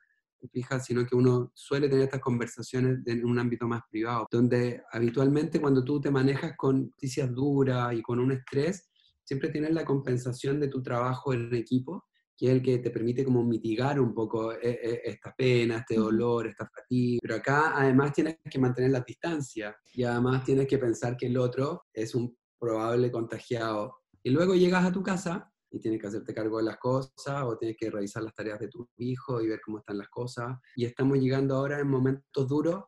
Fija, 0.51 0.79
sino 0.79 1.05
que 1.05 1.15
uno 1.15 1.51
suele 1.53 1.87
tener 1.87 2.05
estas 2.05 2.21
conversaciones 2.21 3.01
en 3.05 3.23
un 3.23 3.37
ámbito 3.37 3.67
más 3.67 3.81
privado, 3.87 4.25
donde 4.31 4.81
habitualmente 4.91 5.61
cuando 5.61 5.83
tú 5.83 6.01
te 6.01 6.09
manejas 6.09 6.53
con 6.57 6.87
noticias 6.87 7.31
duras 7.31 7.93
y 7.93 8.01
con 8.01 8.19
un 8.19 8.31
estrés, 8.31 8.89
siempre 9.23 9.49
tienes 9.49 9.73
la 9.73 9.85
compensación 9.85 10.59
de 10.59 10.69
tu 10.69 10.81
trabajo 10.81 11.33
en 11.33 11.53
equipo, 11.53 12.03
que 12.35 12.47
es 12.47 12.51
el 12.51 12.61
que 12.61 12.79
te 12.79 12.89
permite 12.89 13.23
como 13.23 13.43
mitigar 13.43 13.99
un 13.99 14.13
poco 14.13 14.53
eh, 14.53 14.59
eh, 14.63 15.01
esta 15.05 15.33
pena, 15.35 15.77
este 15.77 15.95
dolor, 15.95 16.47
esta 16.47 16.67
fatiga. 16.67 17.19
Pero 17.21 17.35
acá 17.35 17.73
además 17.75 18.13
tienes 18.13 18.37
que 18.49 18.59
mantener 18.59 18.91
la 18.91 19.01
distancia 19.01 19.75
y 19.93 20.03
además 20.03 20.43
tienes 20.43 20.67
que 20.67 20.77
pensar 20.77 21.15
que 21.15 21.27
el 21.27 21.37
otro 21.37 21.85
es 21.93 22.15
un 22.15 22.35
probable 22.59 23.11
contagiado. 23.11 23.97
Y 24.23 24.29
luego 24.31 24.55
llegas 24.55 24.85
a 24.85 24.91
tu 24.91 25.03
casa 25.03 25.51
y 25.69 25.79
tienes 25.79 25.99
que 25.99 26.07
hacerte 26.07 26.33
cargo 26.33 26.57
de 26.57 26.63
las 26.63 26.77
cosas 26.77 27.43
o 27.43 27.57
tienes 27.57 27.75
que 27.77 27.89
revisar 27.89 28.23
las 28.23 28.33
tareas 28.33 28.59
de 28.59 28.67
tu 28.67 28.87
hijo 28.97 29.41
y 29.41 29.47
ver 29.47 29.59
cómo 29.63 29.79
están 29.79 29.97
las 29.97 30.09
cosas. 30.09 30.57
Y 30.75 30.85
estamos 30.85 31.17
llegando 31.17 31.55
ahora 31.55 31.79
en 31.79 31.87
momentos 31.87 32.47
duros 32.47 32.83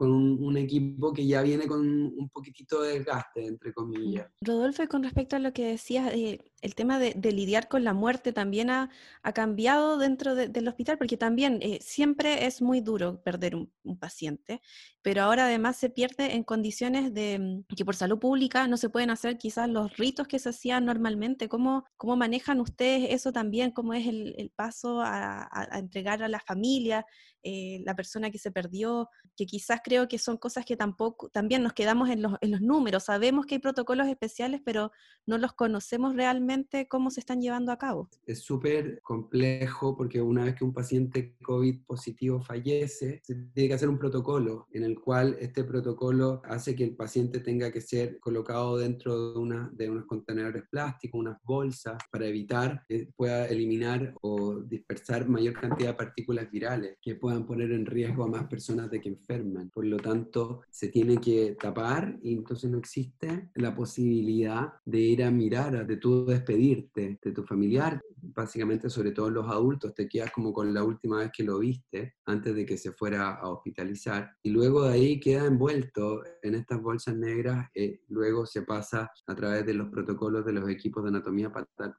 con 0.00 0.10
un, 0.10 0.56
equipo 0.56 1.12
que 1.12 1.26
ya 1.26 1.42
viene 1.42 1.66
con 1.66 1.80
un 1.86 2.30
poquitito 2.30 2.80
de 2.80 2.94
desgaste, 2.94 3.44
entre 3.44 3.70
comillas. 3.74 4.30
Rodolfo, 4.40 4.88
con 4.88 5.02
respecto 5.02 5.36
a 5.36 5.38
lo 5.38 5.52
que 5.52 5.66
decías, 5.66 6.10
eh, 6.14 6.49
el 6.62 6.74
tema 6.74 6.98
de, 6.98 7.14
lidiar 7.32 7.68
con 7.68 7.84
la 7.84 7.94
muerte 7.94 8.32
también 8.32 8.70
ha, 8.70 8.90
cambiado 9.34 9.98
dentro 9.98 10.34
del 10.34 10.68
hospital, 10.68 10.98
porque 10.98 11.16
también 11.16 11.60
eh, 11.62 11.78
siempre 11.80 12.46
es 12.46 12.60
muy 12.60 12.80
duro 12.80 13.22
perder 13.22 13.56
un, 13.56 13.70
paciente, 13.98 14.60
pero 15.02 15.22
ahora 15.22 15.46
además 15.46 15.76
se 15.76 15.90
pierde 15.90 16.34
en 16.34 16.44
condiciones 16.44 17.12
de 17.12 17.38
mm, 17.38 17.74
que 17.74 17.84
por 17.84 17.96
salud 17.96 18.18
pública 18.18 18.68
no 18.68 18.76
se 18.76 18.88
pueden 18.88 19.10
hacer 19.10 19.36
quizás 19.36 19.68
los 19.68 19.96
ritos 19.96 20.28
que 20.28 20.38
se 20.38 20.50
hacían 20.50 20.84
normalmente. 20.84 21.48
¿Cómo, 21.48 21.84
cómo 21.96 22.16
manejan 22.16 22.60
ustedes 22.60 23.08
eso 23.10 23.32
también? 23.32 23.72
¿Cómo 23.72 23.94
es 23.94 24.06
el, 24.06 24.52
paso 24.54 25.00
a, 25.00 25.48
a, 25.50 25.78
entregar 25.78 26.22
a 26.22 26.28
la 26.28 26.40
familia? 26.40 27.04
Eh, 27.42 27.80
la 27.86 27.96
persona 27.96 28.30
que 28.30 28.38
se 28.38 28.50
perdió, 28.50 29.08
que 29.34 29.46
quizás 29.46 29.80
creo 29.82 30.08
que 30.08 30.18
son 30.18 30.36
cosas 30.36 30.66
que 30.66 30.76
tampoco, 30.76 31.30
también 31.30 31.62
nos 31.62 31.72
quedamos 31.72 32.10
en 32.10 32.20
los, 32.20 32.34
en 32.42 32.50
los 32.50 32.60
números, 32.60 33.04
sabemos 33.04 33.46
que 33.46 33.54
hay 33.54 33.58
protocolos 33.60 34.08
especiales, 34.08 34.60
pero 34.62 34.92
no 35.24 35.38
los 35.38 35.54
conocemos 35.54 36.14
realmente 36.14 36.49
cómo 36.88 37.10
se 37.10 37.20
están 37.20 37.40
llevando 37.40 37.72
a 37.72 37.78
cabo. 37.78 38.08
Es 38.26 38.40
súper 38.40 39.00
complejo 39.02 39.96
porque 39.96 40.20
una 40.20 40.44
vez 40.44 40.54
que 40.54 40.64
un 40.64 40.72
paciente 40.72 41.36
COVID 41.42 41.84
positivo 41.86 42.40
fallece, 42.40 43.20
se 43.22 43.34
tiene 43.54 43.68
que 43.68 43.74
hacer 43.74 43.88
un 43.88 43.98
protocolo 43.98 44.66
en 44.72 44.84
el 44.84 44.98
cual 45.00 45.36
este 45.40 45.64
protocolo 45.64 46.42
hace 46.44 46.74
que 46.74 46.84
el 46.84 46.96
paciente 46.96 47.40
tenga 47.40 47.70
que 47.70 47.80
ser 47.80 48.18
colocado 48.20 48.78
dentro 48.78 49.32
de, 49.32 49.38
una, 49.38 49.70
de 49.72 49.90
unos 49.90 50.06
contenedores 50.06 50.64
plásticos, 50.70 51.20
unas 51.20 51.38
bolsas, 51.44 51.98
para 52.10 52.26
evitar 52.26 52.82
que 52.88 53.08
pueda 53.16 53.46
eliminar 53.46 54.14
o 54.22 54.60
dispersar 54.60 55.28
mayor 55.28 55.54
cantidad 55.54 55.90
de 55.90 55.94
partículas 55.94 56.50
virales 56.50 56.96
que 57.00 57.14
puedan 57.14 57.46
poner 57.46 57.72
en 57.72 57.86
riesgo 57.86 58.24
a 58.24 58.28
más 58.28 58.46
personas 58.46 58.90
de 58.90 59.00
que 59.00 59.08
enfermen. 59.08 59.70
Por 59.70 59.86
lo 59.86 59.98
tanto, 59.98 60.62
se 60.70 60.88
tiene 60.88 61.18
que 61.18 61.56
tapar 61.60 62.18
y 62.22 62.34
entonces 62.34 62.70
no 62.70 62.78
existe 62.78 63.50
la 63.54 63.74
posibilidad 63.74 64.72
de 64.84 64.98
ir 64.98 65.24
a 65.24 65.30
mirar, 65.30 65.86
de 65.86 65.96
tú 65.96 66.24
despedirte 66.40 67.18
de 67.22 67.32
tu 67.32 67.44
familiar. 67.44 68.00
Básicamente, 68.22 68.90
sobre 68.90 69.12
todo 69.12 69.30
los 69.30 69.48
adultos, 69.48 69.94
te 69.94 70.08
quedas 70.08 70.30
como 70.32 70.52
con 70.52 70.72
la 70.74 70.84
última 70.84 71.18
vez 71.18 71.30
que 71.34 71.44
lo 71.44 71.58
viste 71.58 72.14
antes 72.26 72.54
de 72.54 72.66
que 72.66 72.76
se 72.76 72.92
fuera 72.92 73.34
a 73.36 73.48
hospitalizar. 73.48 74.30
Y 74.42 74.50
luego 74.50 74.84
de 74.84 74.92
ahí 74.94 75.20
queda 75.20 75.46
envuelto 75.46 76.22
en 76.42 76.54
estas 76.54 76.82
bolsas 76.82 77.16
negras. 77.16 77.68
Eh, 77.74 78.00
luego 78.08 78.46
se 78.46 78.62
pasa 78.62 79.10
a 79.26 79.34
través 79.34 79.64
de 79.66 79.74
los 79.74 79.88
protocolos 79.88 80.44
de 80.44 80.52
los 80.52 80.68
equipos 80.68 81.02
de 81.02 81.10
anatomía 81.10 81.52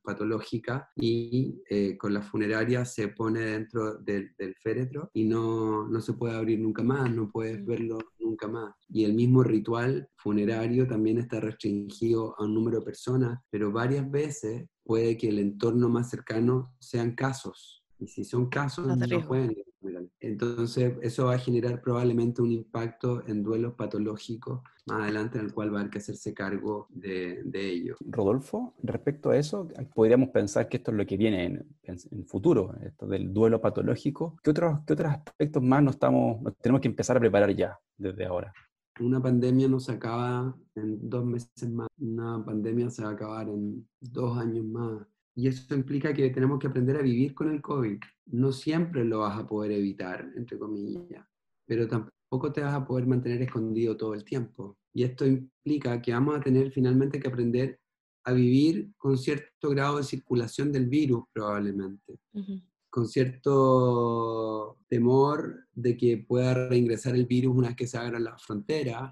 patológica 0.03 0.89
y 0.95 1.61
eh, 1.69 1.97
con 1.97 2.13
la 2.13 2.21
funeraria 2.21 2.85
se 2.85 3.09
pone 3.09 3.39
dentro 3.41 3.95
del, 3.95 4.33
del 4.37 4.55
féretro 4.55 5.09
y 5.13 5.25
no, 5.25 5.87
no 5.87 6.01
se 6.01 6.13
puede 6.13 6.35
abrir 6.35 6.59
nunca 6.59 6.83
más, 6.83 7.13
no 7.13 7.29
puedes 7.29 7.65
verlo 7.65 7.99
nunca 8.21 8.47
más. 8.47 8.73
Y 8.89 9.03
el 9.03 9.13
mismo 9.13 9.43
ritual 9.43 10.09
funerario 10.15 10.87
también 10.87 11.17
está 11.17 11.39
restringido 11.39 12.35
a 12.39 12.43
un 12.43 12.53
número 12.53 12.79
de 12.79 12.85
personas, 12.85 13.39
pero 13.49 13.71
varias 13.71 14.09
veces 14.09 14.67
puede 14.83 15.17
que 15.17 15.29
el 15.29 15.39
entorno 15.39 15.89
más 15.89 16.09
cercano 16.09 16.73
sean 16.79 17.15
casos. 17.15 17.83
Y 17.99 18.07
si 18.07 18.23
son 18.23 18.49
casos, 18.49 18.87
no, 18.87 18.95
no 18.95 19.27
pueden 19.27 19.55
entonces, 20.19 20.93
eso 21.01 21.25
va 21.25 21.35
a 21.35 21.39
generar 21.39 21.81
probablemente 21.81 22.41
un 22.41 22.51
impacto 22.51 23.23
en 23.27 23.43
duelos 23.43 23.73
patológicos 23.73 24.61
más 24.85 25.03
adelante 25.03 25.37
en 25.37 25.45
el 25.45 25.53
cual 25.53 25.73
va 25.73 25.77
a 25.77 25.81
haber 25.81 25.91
que 25.91 25.99
hacerse 25.99 26.33
cargo 26.33 26.87
de, 26.89 27.41
de 27.43 27.69
ello. 27.69 27.95
Rodolfo, 28.01 28.75
respecto 28.83 29.29
a 29.29 29.37
eso, 29.37 29.67
podríamos 29.93 30.29
pensar 30.29 30.67
que 30.69 30.77
esto 30.77 30.91
es 30.91 30.97
lo 30.97 31.05
que 31.05 31.17
viene 31.17 31.45
en, 31.45 31.67
en, 31.83 32.25
futuro, 32.25 32.75
esto 32.83 33.07
del 33.07 33.33
duelo 33.33 33.61
patológico. 33.61 34.37
¿Qué 34.43 34.51
otros, 34.51 34.79
¿Qué 34.85 34.93
otros 34.93 35.11
aspectos 35.11 35.63
más 35.63 35.83
nos, 35.83 35.95
estamos, 35.95 36.41
nos 36.41 36.57
tenemos 36.57 36.81
que 36.81 36.87
empezar 36.87 37.17
a 37.17 37.19
preparar 37.19 37.55
ya, 37.55 37.79
desde 37.97 38.25
ahora? 38.25 38.53
Una 38.99 39.21
pandemia 39.21 39.67
no 39.67 39.79
se 39.79 39.93
acaba 39.93 40.55
en 40.75 41.09
dos 41.09 41.25
meses 41.25 41.69
más, 41.71 41.87
una 41.97 42.43
pandemia 42.43 42.89
se 42.89 43.03
va 43.03 43.09
a 43.09 43.13
acabar 43.13 43.49
en 43.49 43.87
dos 43.99 44.37
años 44.37 44.65
más. 44.65 45.07
Y 45.41 45.47
eso 45.47 45.73
implica 45.73 46.13
que 46.13 46.29
tenemos 46.29 46.59
que 46.59 46.67
aprender 46.67 46.97
a 46.97 47.01
vivir 47.01 47.33
con 47.33 47.49
el 47.49 47.63
COVID. 47.63 47.97
No 48.27 48.51
siempre 48.51 49.03
lo 49.03 49.21
vas 49.21 49.39
a 49.39 49.47
poder 49.47 49.71
evitar, 49.71 50.31
entre 50.35 50.59
comillas, 50.59 51.25
pero 51.65 51.87
tampoco 51.87 52.51
te 52.53 52.61
vas 52.61 52.75
a 52.75 52.85
poder 52.85 53.07
mantener 53.07 53.41
escondido 53.41 53.97
todo 53.97 54.13
el 54.13 54.23
tiempo. 54.23 54.77
Y 54.93 55.01
esto 55.01 55.25
implica 55.25 55.99
que 55.99 56.13
vamos 56.13 56.35
a 56.35 56.41
tener 56.41 56.69
finalmente 56.69 57.19
que 57.19 57.27
aprender 57.27 57.79
a 58.23 58.33
vivir 58.33 58.91
con 58.99 59.17
cierto 59.17 59.71
grado 59.71 59.97
de 59.97 60.03
circulación 60.03 60.71
del 60.71 60.85
virus 60.85 61.23
probablemente, 61.33 62.19
con 62.91 63.07
cierto 63.07 64.77
temor 64.87 65.65
de 65.71 65.97
que 65.97 66.19
pueda 66.19 66.67
reingresar 66.69 67.15
el 67.15 67.25
virus 67.25 67.55
una 67.55 67.69
vez 67.69 67.77
que 67.77 67.87
se 67.87 67.97
abran 67.97 68.25
las 68.25 68.45
fronteras 68.45 69.11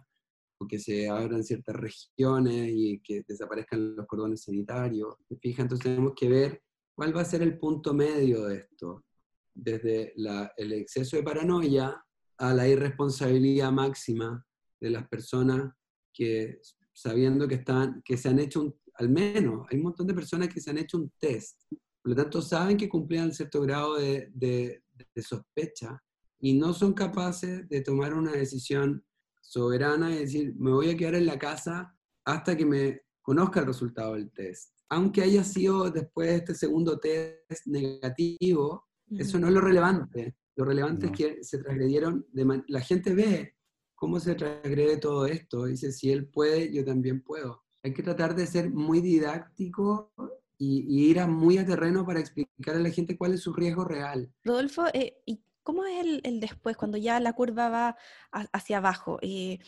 o 0.60 0.68
que 0.68 0.80
se 0.80 1.10
abran 1.10 1.44
ciertas 1.44 1.76
regiones 1.76 2.72
y 2.74 3.02
que 3.02 3.24
desaparezcan 3.28 3.96
los 3.96 4.06
cordones 4.06 4.44
sanitarios. 4.44 5.16
Fija, 5.42 5.64
entonces 5.64 5.86
tenemos 5.86 6.14
que 6.16 6.30
ver 6.30 6.62
cuál 6.94 7.16
va 7.16 7.22
a 7.22 7.26
ser 7.26 7.42
el 7.42 7.58
punto 7.58 7.94
medio 7.94 8.46
de 8.46 8.58
esto, 8.58 9.06
desde 9.54 10.14
el 10.58 10.74
exceso 10.74 11.18
de 11.18 11.24
paranoia 11.24 12.04
a 12.38 12.54
la 12.54 12.68
irresponsabilidad 12.68 13.72
máxima 13.72 14.46
de 14.80 14.90
las 14.90 15.08
personas 15.08 15.74
que 16.14 16.60
sabiendo 16.94 17.48
que, 17.48 17.56
están, 17.56 18.02
que 18.04 18.18
se 18.18 18.28
han 18.28 18.40
hecho 18.40 18.62
un, 18.62 18.76
al 18.96 19.10
menos, 19.10 19.66
hay 19.70 19.78
un 19.78 19.84
montón 19.84 20.06
de 20.08 20.14
personas 20.14 20.50
que 20.50 20.60
se 20.60 20.70
han 20.70 20.78
hecho 20.78 20.98
un 20.98 21.12
test, 21.18 21.62
por 22.02 22.12
lo 22.12 22.16
tanto 22.16 22.42
saben 22.42 22.76
que 22.76 22.90
cumplían 22.90 23.34
cierto 23.34 23.62
grado 23.62 23.96
de, 23.96 24.30
de, 24.34 24.82
sospecha 25.22 26.02
y 26.40 26.54
no 26.54 26.74
son 26.74 26.94
capaces 26.94 27.68
de 27.68 27.82
tomar 27.82 28.14
una 28.14 28.32
decisión 28.32 29.04
soberana 29.50 30.12
y 30.12 30.20
decir, 30.20 30.54
me 30.58 30.72
voy 30.72 30.90
a 30.90 30.98
quedar 30.98 31.16
en 31.16 31.26
la 31.26 31.40
casa 31.40 31.96
hasta 32.26 32.56
que 32.56 32.66
me 32.66 33.02
conozca 33.22 33.62
el 33.62 33.68
resultado 33.68 34.14
del 34.14 34.32
test. 34.32 34.74
Aunque 34.90 35.22
haya 35.22 35.44
sido 35.44 35.90
después 35.90 36.30
de 36.30 36.36
este 36.36 36.56
segundo 36.56 37.00
test 37.00 37.66
negativo, 37.66 38.88
eso 39.18 39.40
no 39.40 39.48
es 39.48 39.54
lo 39.54 39.62
relevante. 39.62 40.36
Lo 40.56 40.66
relevante 40.66 41.08
es 41.08 41.12
que 41.12 41.44
se 41.44 41.58
transgredieron, 41.58 42.26
de 42.32 42.64
la 42.68 42.82
gente 42.82 43.14
ve 43.14 43.56
cómo 43.96 44.20
se 44.20 44.36
transgrede 44.36 44.98
todo 44.98 45.26
esto, 45.26 45.66
dice, 45.66 45.92
si 45.92 46.12
él 46.12 46.28
puede, 46.28 46.72
yo 46.72 46.86
también 46.86 47.22
puedo 47.22 47.64
hay 47.84 47.94
que 47.94 48.04
tratar 48.04 48.36
de 48.36 48.48
ser 48.48 48.70
muy 48.70 49.02
didáctico 49.02 50.12
y, 50.58 51.10
ir 51.10 51.20
a 51.20 51.28
muy 51.28 51.58
a 51.58 51.66
terreno 51.66 52.06
para 52.06 52.20
explicar 52.20 52.76
a 52.76 52.80
la 52.80 52.90
gente 52.90 53.18
cuál 53.18 53.34
es 53.34 53.42
su 53.42 53.54
riesgo 53.54 53.86
real. 53.86 54.32
Rodolfo, 54.44 54.86
eh, 54.94 55.22
¿y 55.26 55.42
cómo 55.64 55.86
es 55.86 56.22
el, 56.24 56.40
después, 56.40 56.78
cuando 56.78 56.98
ya 56.98 57.20
la 57.20 57.34
curva 57.34 57.70
va 57.70 57.98
hacia 58.32 58.78
abajo? 58.78 59.20
Eh, 59.22 59.60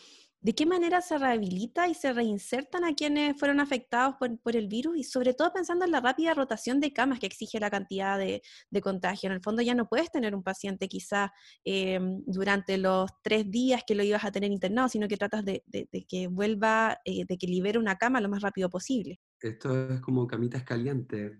¿De 0.43 0.55
qué 0.55 0.65
manera 0.65 1.01
se 1.01 1.19
rehabilita 1.19 1.87
y 1.87 1.93
se 1.93 2.13
reinsertan 2.13 2.83
a 2.83 2.95
quienes 2.95 3.37
fueron 3.37 3.59
afectados 3.59 4.15
por, 4.15 4.55
el 4.55 4.67
virus? 4.67 4.97
Y 4.97 5.03
sobre 5.03 5.35
todo 5.35 5.53
pensando 5.53 5.85
en 5.85 5.91
la 5.91 6.01
rápida 6.01 6.33
rotación 6.33 6.79
de 6.79 6.91
camas 6.91 7.19
que 7.19 7.27
exige 7.27 7.59
la 7.59 7.69
cantidad 7.69 8.17
de, 8.17 8.41
contagio. 8.81 9.27
En 9.27 9.33
el 9.33 9.41
fondo 9.41 9.61
ya 9.61 9.75
no 9.75 9.87
puedes 9.87 10.09
tener 10.09 10.33
un 10.33 10.41
paciente 10.41 10.87
quizás 10.87 11.29
em, 11.63 12.23
durante 12.25 12.79
los 12.79 13.11
tres 13.21 13.51
días 13.51 13.83
que 13.85 13.93
lo 13.93 14.01
ibas 14.01 14.25
a 14.25 14.31
tener 14.31 14.51
internado, 14.51 14.89
sino 14.89 15.07
que 15.07 15.15
tratas 15.17 15.45
de, 15.45 15.63
que 16.09 16.25
vuelva, 16.25 16.97
eh, 17.05 17.23
de 17.27 17.37
que 17.37 17.45
libere 17.45 17.77
una 17.77 17.97
cama 17.97 18.19
lo 18.19 18.27
más 18.27 18.41
rápido 18.41 18.67
posible. 18.67 19.19
Esto 19.39 19.91
es 19.91 20.01
como 20.01 20.25
camitas 20.25 20.63
calientes. 20.63 21.33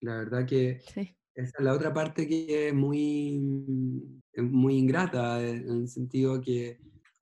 la 0.00 0.16
verdad 0.16 0.44
que 0.44 0.82
esa 1.34 1.58
es 1.58 1.64
la 1.64 1.72
otra 1.72 1.92
parte 1.92 2.26
que 2.26 2.68
es 2.68 2.74
muy, 2.74 3.40
muy 4.36 4.76
ingrata, 4.76 5.42
en 5.46 5.68
el 5.68 5.88
sentido 5.88 6.40
que 6.40 6.78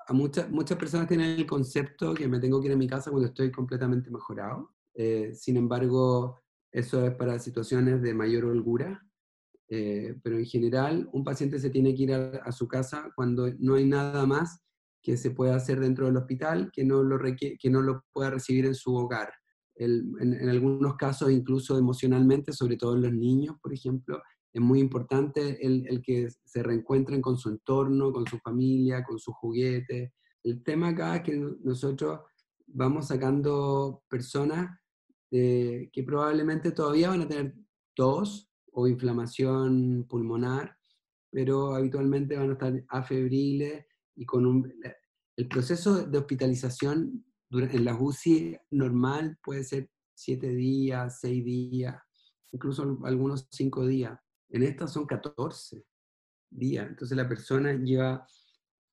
muchas, 0.08 0.50
muchas 0.50 0.78
personas 0.78 1.08
tienen 1.08 1.38
el 1.38 1.46
concepto 1.46 2.14
que 2.14 2.28
me 2.28 2.40
tengo 2.40 2.60
que 2.60 2.68
ir 2.68 2.72
a 2.72 2.76
mi 2.76 2.86
casa 2.86 3.10
cuando 3.10 3.28
estoy 3.28 3.50
completamente 3.50 4.10
mejorado. 4.10 4.74
Eh, 4.94 5.32
sin 5.34 5.56
embargo, 5.56 6.40
eso 6.72 7.06
es 7.06 7.14
para 7.14 7.38
situaciones 7.38 8.02
de 8.02 8.14
mayor 8.14 8.46
holgura. 8.46 9.04
Eh, 9.70 10.16
pero 10.22 10.38
en 10.38 10.46
general, 10.46 11.08
un 11.12 11.24
paciente 11.24 11.58
se 11.58 11.70
tiene 11.70 11.94
que 11.94 12.02
ir 12.04 12.14
a, 12.14 12.52
su 12.52 12.66
casa 12.66 13.12
cuando 13.14 13.52
no 13.58 13.74
hay 13.74 13.84
nada 13.84 14.24
más 14.24 14.62
que 15.02 15.16
se 15.18 15.30
pueda 15.30 15.56
hacer 15.56 15.78
dentro 15.78 16.06
del 16.06 16.16
hospital 16.16 16.70
que 16.72 16.84
no 16.84 17.02
lo, 17.02 17.18
que 17.18 17.70
no 17.70 17.82
lo 17.82 18.02
pueda 18.12 18.30
recibir 18.30 18.64
en 18.64 18.74
su 18.74 18.94
hogar. 18.94 19.30
En, 19.78 20.14
en, 20.20 20.48
algunos 20.48 20.96
casos, 20.96 21.30
incluso 21.30 21.78
emocionalmente, 21.78 22.52
sobre 22.52 22.76
todo 22.76 22.96
en 22.96 23.02
los 23.02 23.12
niños, 23.12 23.56
por 23.62 23.72
ejemplo, 23.72 24.20
es 24.52 24.60
muy 24.60 24.80
importante 24.80 25.64
el, 25.64 25.86
el, 25.88 26.02
que 26.02 26.28
se 26.44 26.62
reencuentren 26.62 27.22
con 27.22 27.36
su 27.36 27.50
entorno, 27.50 28.12
con 28.12 28.26
su 28.26 28.38
familia, 28.38 29.04
con 29.04 29.18
sus 29.18 29.34
juguetes. 29.34 30.12
El 30.42 30.62
tema 30.64 30.88
acá 30.88 31.16
es 31.16 31.22
que 31.22 31.36
nosotros 31.62 32.20
vamos 32.66 33.06
sacando 33.08 34.02
personas 34.08 34.78
que 35.30 36.04
probablemente 36.06 36.72
todavía 36.72 37.10
van 37.10 37.22
a 37.22 37.28
tener 37.28 37.54
tos 37.94 38.50
o 38.72 38.86
inflamación 38.86 40.06
pulmonar, 40.08 40.76
pero 41.30 41.74
habitualmente 41.74 42.36
van 42.36 42.50
a 42.50 42.52
estar 42.54 42.84
afebriles 42.88 43.84
y 44.16 44.24
con 44.24 44.46
un... 44.46 44.72
El 45.36 45.48
proceso 45.48 46.04
de 46.06 46.18
hospitalización 46.18 47.24
en 47.50 47.84
la 47.84 47.94
UCI 47.94 48.58
normal 48.70 49.38
puede 49.42 49.64
ser 49.64 49.90
siete 50.14 50.48
días, 50.48 51.20
seis 51.20 51.44
días, 51.44 51.96
incluso 52.52 52.98
algunos 53.04 53.48
cinco 53.50 53.86
días. 53.86 54.18
En 54.50 54.62
estas 54.62 54.92
son 54.92 55.06
14 55.06 55.84
días. 56.50 56.88
Entonces 56.88 57.16
la 57.16 57.28
persona 57.28 57.72
lleva 57.74 58.26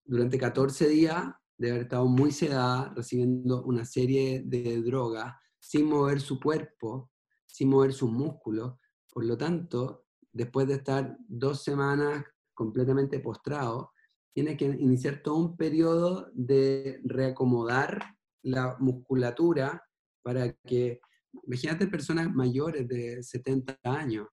durante 0.03 0.37
14 0.37 0.87
días 0.87 1.25
de 1.57 1.71
haber 1.71 1.83
estado 1.83 2.05
muy 2.05 2.31
sedada, 2.31 2.93
recibiendo 2.95 3.63
una 3.63 3.85
serie 3.85 4.43
de 4.45 4.81
drogas, 4.81 5.33
sin 5.59 5.87
mover 5.87 6.19
su 6.19 6.39
cuerpo, 6.39 7.11
sin 7.45 7.69
mover 7.69 7.93
sus 7.93 8.11
músculos. 8.11 8.75
Por 9.11 9.25
lo 9.25 9.37
tanto, 9.37 10.05
después 10.31 10.67
de 10.67 10.75
estar 10.75 11.17
dos 11.27 11.63
semanas 11.63 12.25
completamente 12.53 13.19
postrado, 13.19 13.93
tiene 14.33 14.57
que 14.57 14.65
iniciar 14.65 15.21
todo 15.23 15.37
un 15.37 15.55
periodo 15.55 16.29
de 16.33 16.99
reacomodar 17.05 18.14
la 18.45 18.77
musculatura 18.79 19.81
para 20.23 20.51
que, 20.65 20.99
imagínate 21.43 21.87
personas 21.87 22.33
mayores 22.33 22.87
de 22.87 23.21
70 23.21 23.79
años, 23.83 24.27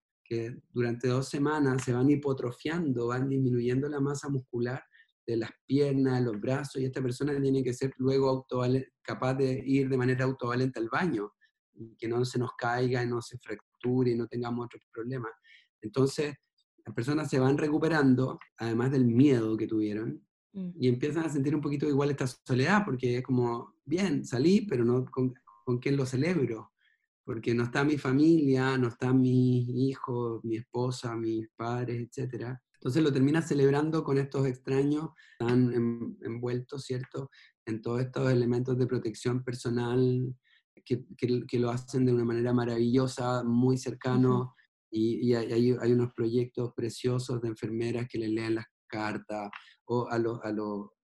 durante 0.72 1.08
dos 1.08 1.28
semanas 1.28 1.82
se 1.84 1.92
van 1.92 2.08
hipotrofiando, 2.10 3.08
van 3.08 3.28
disminuyendo 3.28 3.88
la 3.88 4.00
masa 4.00 4.30
muscular 4.30 4.82
de 5.26 5.36
las 5.36 5.50
piernas, 5.66 6.22
los 6.22 6.40
brazos, 6.40 6.80
y 6.80 6.86
esta 6.86 7.02
persona 7.02 7.38
tiene 7.40 7.62
que 7.62 7.74
ser 7.74 7.92
luego 7.98 8.46
capaz 9.02 9.34
de 9.34 9.62
ir 9.64 9.88
de 9.88 9.96
manera 9.96 10.24
autovalente 10.24 10.80
al 10.80 10.88
baño, 10.88 11.32
que 11.98 12.08
no 12.08 12.24
se 12.24 12.38
nos 12.38 12.52
caiga, 12.56 13.04
no 13.04 13.20
se 13.20 13.38
fracture 13.38 14.10
y 14.10 14.16
no 14.16 14.26
tengamos 14.26 14.66
otros 14.66 14.82
problemas. 14.92 15.32
Entonces, 15.80 16.34
las 16.84 16.94
personas 16.94 17.30
se 17.30 17.38
van 17.38 17.58
recuperando, 17.58 18.38
además 18.58 18.90
del 18.90 19.04
miedo 19.04 19.56
que 19.56 19.66
tuvieron. 19.66 20.26
Y 20.52 20.88
empiezan 20.88 21.24
a 21.24 21.30
sentir 21.30 21.54
un 21.54 21.62
poquito 21.62 21.88
igual 21.88 22.10
esta 22.10 22.26
soledad, 22.26 22.84
porque 22.84 23.18
es 23.18 23.22
como, 23.22 23.74
bien, 23.84 24.24
salí, 24.24 24.62
pero 24.62 24.84
no 24.84 25.04
con, 25.06 25.34
con 25.64 25.78
quién 25.78 25.96
lo 25.96 26.04
celebro 26.04 26.72
porque 27.24 27.54
no 27.54 27.64
está 27.64 27.84
mi 27.84 27.98
familia, 27.98 28.76
no 28.76 28.88
está 28.88 29.12
mi 29.12 29.88
hijo, 29.88 30.40
mi 30.42 30.56
esposa, 30.56 31.16
mis 31.16 31.48
padres, 31.56 32.08
etc. 32.16 32.56
Entonces 32.74 33.02
lo 33.02 33.12
termina 33.12 33.42
celebrando 33.42 34.02
con 34.02 34.18
estos 34.18 34.46
extraños 34.46 35.10
tan 35.38 36.16
envueltos, 36.22 36.84
¿cierto?, 36.84 37.30
en 37.64 37.80
todos 37.80 38.00
estos 38.00 38.30
elementos 38.30 38.76
de 38.76 38.88
protección 38.88 39.44
personal 39.44 40.34
que, 40.84 41.04
que, 41.16 41.58
lo 41.60 41.70
hacen 41.70 42.04
de 42.04 42.12
una 42.12 42.24
manera 42.24 42.52
maravillosa, 42.52 43.44
muy 43.44 43.78
cercano, 43.78 44.56
y, 44.90 45.32
hay, 45.32 45.72
hay, 45.80 45.92
unos 45.92 46.12
proyectos 46.12 46.72
preciosos 46.74 47.40
de 47.40 47.48
enfermeras 47.48 48.08
que 48.10 48.18
le 48.18 48.28
leen 48.28 48.56
las 48.56 48.66
cartas, 48.88 49.48
o 49.86 50.08
a 50.08 50.18
lo, 50.18 50.42
a 50.44 50.52
lo, 50.52 50.94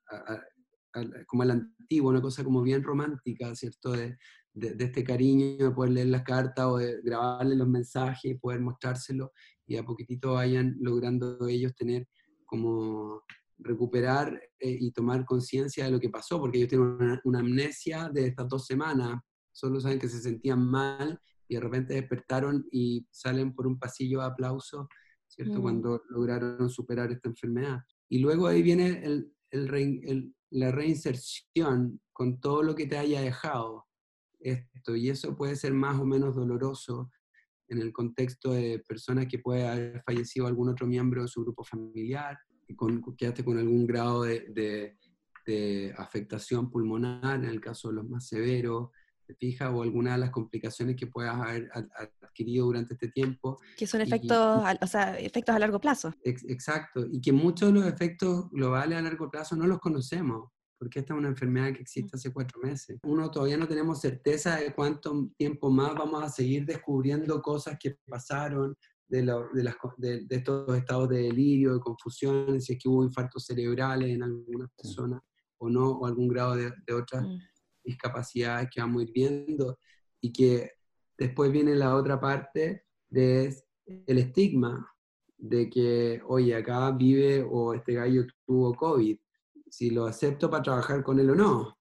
como 1.26 1.42
al 1.42 1.50
antiguo, 1.50 2.10
una 2.10 2.22
cosa 2.22 2.44
como 2.44 2.62
bien 2.62 2.82
romántica, 2.82 3.54
¿cierto?, 3.54 3.92
de, 3.92 4.16
de, 4.54 4.84
este 4.84 5.04
cariño, 5.04 5.68
de 5.68 5.70
poder 5.70 5.92
leer 5.92 6.08
las 6.08 6.22
cartas 6.22 6.66
o 6.66 6.78
de 6.78 7.00
grabarle 7.02 7.54
los 7.54 7.68
mensajes 7.68 8.32
y 8.32 8.38
poder 8.38 8.60
mostrárselo 8.60 9.32
y 9.66 9.76
a 9.76 9.84
poquitito 9.84 10.34
vayan 10.34 10.76
logrando 10.80 11.46
ellos 11.46 11.74
tener 11.76 12.08
como 12.46 13.22
recuperar 13.58 14.40
eh, 14.58 14.78
y 14.80 14.92
tomar 14.92 15.24
conciencia 15.24 15.84
de 15.84 15.90
lo 15.90 16.00
que 16.00 16.08
pasó, 16.08 16.40
porque 16.40 16.58
ellos 16.58 16.70
tienen 16.70 17.20
una, 17.24 17.38
amnesia 17.40 18.08
de 18.08 18.26
estas 18.26 18.48
dos 18.48 18.66
semanas, 18.66 19.20
solo 19.52 19.80
saben 19.80 19.98
que 19.98 20.08
se 20.08 20.20
sentían 20.20 20.64
mal 20.64 21.20
y 21.48 21.56
de 21.56 21.60
repente 21.60 21.94
despertaron 21.94 22.66
y 22.70 23.06
salen 23.10 23.54
por 23.54 23.66
un 23.66 23.78
pasillo 23.78 24.20
de 24.20 24.26
aplauso, 24.26 24.88
¿cierto? 25.26 25.58
Mm. 25.58 25.62
Cuando 25.62 26.02
lograron 26.08 26.70
superar 26.70 27.10
esta 27.12 27.28
enfermedad. 27.28 27.80
Y 28.08 28.18
luego 28.18 28.46
ahí 28.46 28.62
viene 28.62 29.02
el, 29.04 30.34
la 30.50 30.72
reinserción 30.72 32.00
con 32.12 32.40
todo 32.40 32.62
lo 32.62 32.74
que 32.74 32.86
te 32.86 32.98
haya 32.98 33.20
dejado 33.20 33.86
esto, 34.40 34.96
y 34.96 35.10
eso 35.10 35.36
puede 35.36 35.56
ser 35.56 35.72
más 35.72 35.98
o 35.98 36.04
menos 36.04 36.34
doloroso 36.36 37.10
en 37.68 37.80
el 37.80 37.92
contexto 37.92 38.52
de 38.52 38.78
personas 38.86 39.26
que 39.26 39.38
puede 39.38 39.66
haber 39.66 40.02
fallecido 40.02 40.46
algún 40.46 40.68
otro 40.68 40.86
miembro 40.86 41.22
de 41.22 41.28
su 41.28 41.42
grupo 41.42 41.64
familiar, 41.64 42.38
y 42.66 42.74
con, 42.74 43.02
quedaste 43.16 43.44
con 43.44 43.58
algún 43.58 43.86
grado 43.86 44.22
de, 44.22 44.96
afectación 45.96 46.70
pulmonar, 46.70 47.36
en 47.36 47.46
el 47.46 47.58
caso 47.58 47.88
de 47.88 47.94
los 47.94 48.06
más 48.06 48.28
severos, 48.28 48.90
¿te 49.28 49.34
fijas? 49.34 49.70
O 49.72 49.82
alguna 49.82 50.12
de 50.12 50.18
las 50.18 50.30
complicaciones 50.30 50.96
que 50.96 51.06
puedas 51.06 51.36
haber 51.36 51.70
adquirido 52.22 52.66
durante 52.66 52.94
este 52.94 53.08
tiempo. 53.08 53.58
Que 53.76 53.86
son 53.86 54.00
efectos, 54.00 54.64
o 54.80 54.86
sea, 54.86 55.18
efectos 55.18 55.54
a 55.54 55.58
largo 55.58 55.78
plazo. 55.78 56.14
exacto, 56.24 57.04
y 57.06 57.20
que 57.20 57.32
muchos 57.32 57.72
de 57.72 57.80
los 57.80 57.86
efectos 57.86 58.50
globales 58.50 58.98
a 58.98 59.02
largo 59.02 59.30
plazo 59.30 59.54
no 59.54 59.66
los 59.66 59.78
conocemos 59.78 60.50
porque 60.78 61.00
esta 61.00 61.12
es 61.12 61.18
una 61.18 61.28
enfermedad 61.28 61.72
que 61.72 61.82
existe 61.82 62.16
hace 62.16 62.32
cuatro 62.32 62.60
meses. 62.62 63.00
Uno 63.02 63.32
todavía 63.32 63.56
no 63.56 63.66
tenemos 63.66 64.00
certeza 64.00 64.56
de 64.56 64.72
cuánto 64.72 65.28
tiempo 65.36 65.70
más 65.70 65.92
vamos 65.92 66.22
a 66.22 66.28
seguir 66.28 66.64
descubriendo 66.64 67.42
cosas 67.42 67.76
que 67.80 67.98
pasaron, 68.06 68.76
de, 69.08 69.22
de, 69.96 70.24
de, 70.28 70.36
estos 70.36 70.76
estados 70.76 71.08
de 71.08 71.22
delirio, 71.22 71.74
de 71.74 71.80
confusión, 71.80 72.60
si 72.60 72.74
es 72.74 72.78
que 72.78 72.88
hubo 72.88 73.02
infartos 73.02 73.44
cerebrales 73.46 74.10
en 74.10 74.22
algunas 74.22 74.70
personas 74.70 75.20
o 75.58 75.68
no, 75.68 75.90
o 75.90 76.06
algún 76.06 76.28
grado 76.28 76.54
de, 76.54 76.72
otras 76.92 77.24
mm. 77.24 77.38
Discapacidades 77.88 78.68
que 78.70 78.81
vamos 78.81 79.01
a 79.01 79.05
ir 79.05 79.12
viendo, 79.12 79.79
y 80.20 80.33
que 80.33 80.72
después 81.16 81.51
viene 81.51 81.74
la 81.74 81.94
otra 81.94 82.20
parte 82.20 82.85
de 83.09 83.55
el 84.07 84.18
estigma 84.18 84.90
de 85.37 85.70
que, 85.70 86.20
oye, 86.27 86.55
acá 86.55 86.90
vive 86.90 87.46
o 87.48 87.74
este 87.74 87.94
gallo 87.94 88.27
tuvo 88.44 88.74
COVID, 88.74 89.16
si 89.70 89.90
lo 89.90 90.07
acepto 90.07 90.51
para 90.51 90.62
trabajar 90.62 91.03
con 91.03 91.18
él 91.20 91.31
o 91.31 91.35
no. 91.35 91.79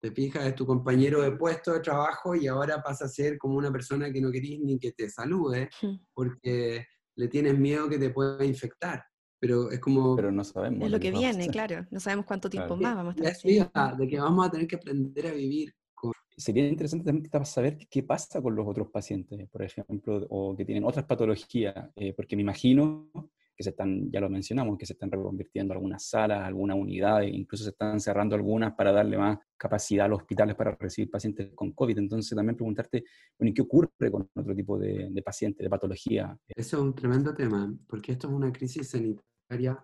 Te 0.00 0.10
fijas, 0.12 0.46
es 0.46 0.54
tu 0.54 0.64
compañero 0.64 1.20
de 1.20 1.32
puesto 1.32 1.72
de 1.72 1.80
trabajo 1.80 2.34
y 2.34 2.46
ahora 2.46 2.82
pasa 2.82 3.04
a 3.04 3.08
ser 3.08 3.36
como 3.36 3.56
una 3.56 3.70
persona 3.70 4.10
que 4.10 4.20
no 4.20 4.30
querís 4.30 4.60
ni 4.60 4.78
que 4.78 4.92
te 4.92 5.10
salude 5.10 5.68
porque 6.14 6.86
le 7.16 7.28
tienes 7.28 7.58
miedo 7.58 7.88
que 7.88 7.98
te 7.98 8.10
pueda 8.10 8.42
infectar. 8.44 9.04
Pero 9.40 9.70
es 9.70 9.80
como... 9.80 10.14
Pero 10.14 10.30
no 10.30 10.44
sabemos. 10.44 10.84
Es 10.84 10.90
lo 10.90 11.00
que 11.00 11.10
viene, 11.10 11.48
claro. 11.48 11.86
No 11.90 11.98
sabemos 11.98 12.26
cuánto 12.26 12.50
tiempo 12.50 12.76
más 12.76 12.94
vamos 12.94 13.16
a 13.18 13.28
estar. 13.28 13.96
de 13.96 14.06
que 14.06 14.20
vamos 14.20 14.46
a 14.46 14.50
tener 14.50 14.68
que 14.68 14.76
aprender 14.76 15.26
a 15.26 15.32
vivir 15.32 15.74
con... 15.94 16.12
Sería 16.36 16.68
interesante 16.68 17.06
también 17.06 17.44
saber 17.46 17.78
qué 17.88 18.02
pasa 18.02 18.40
con 18.42 18.54
los 18.54 18.66
otros 18.66 18.88
pacientes, 18.90 19.48
por 19.48 19.62
ejemplo, 19.62 20.26
o 20.28 20.54
que 20.54 20.64
tienen 20.66 20.84
otras 20.84 21.06
patologías, 21.06 21.74
eh, 21.96 22.12
porque 22.14 22.36
me 22.36 22.42
imagino 22.42 23.10
que 23.56 23.64
se 23.64 23.70
están, 23.70 24.10
ya 24.10 24.20
lo 24.20 24.30
mencionamos, 24.30 24.78
que 24.78 24.86
se 24.86 24.94
están 24.94 25.10
reconvirtiendo 25.10 25.74
algunas 25.74 26.02
salas, 26.02 26.46
algunas 26.46 26.78
unidades, 26.78 27.30
incluso 27.30 27.64
se 27.64 27.70
están 27.70 28.00
cerrando 28.00 28.34
algunas 28.34 28.72
para 28.74 28.90
darle 28.90 29.18
más 29.18 29.38
capacidad 29.54 30.06
a 30.06 30.08
los 30.08 30.20
hospitales 30.20 30.56
para 30.56 30.74
recibir 30.76 31.10
pacientes 31.10 31.50
con 31.54 31.72
COVID. 31.72 31.98
Entonces 31.98 32.34
también 32.34 32.56
preguntarte, 32.56 33.04
bueno, 33.38 33.52
qué 33.54 33.60
ocurre 33.60 34.10
con 34.10 34.30
otro 34.34 34.54
tipo 34.54 34.78
de, 34.78 35.08
de 35.10 35.22
pacientes, 35.22 35.62
de 35.62 35.68
patología? 35.68 36.34
Eso 36.48 36.76
es 36.78 36.82
un 36.82 36.94
tremendo 36.94 37.34
tema, 37.34 37.70
porque 37.86 38.12
esto 38.12 38.28
es 38.28 38.32
una 38.32 38.50
crisis 38.50 38.88
sanitaria 38.88 39.29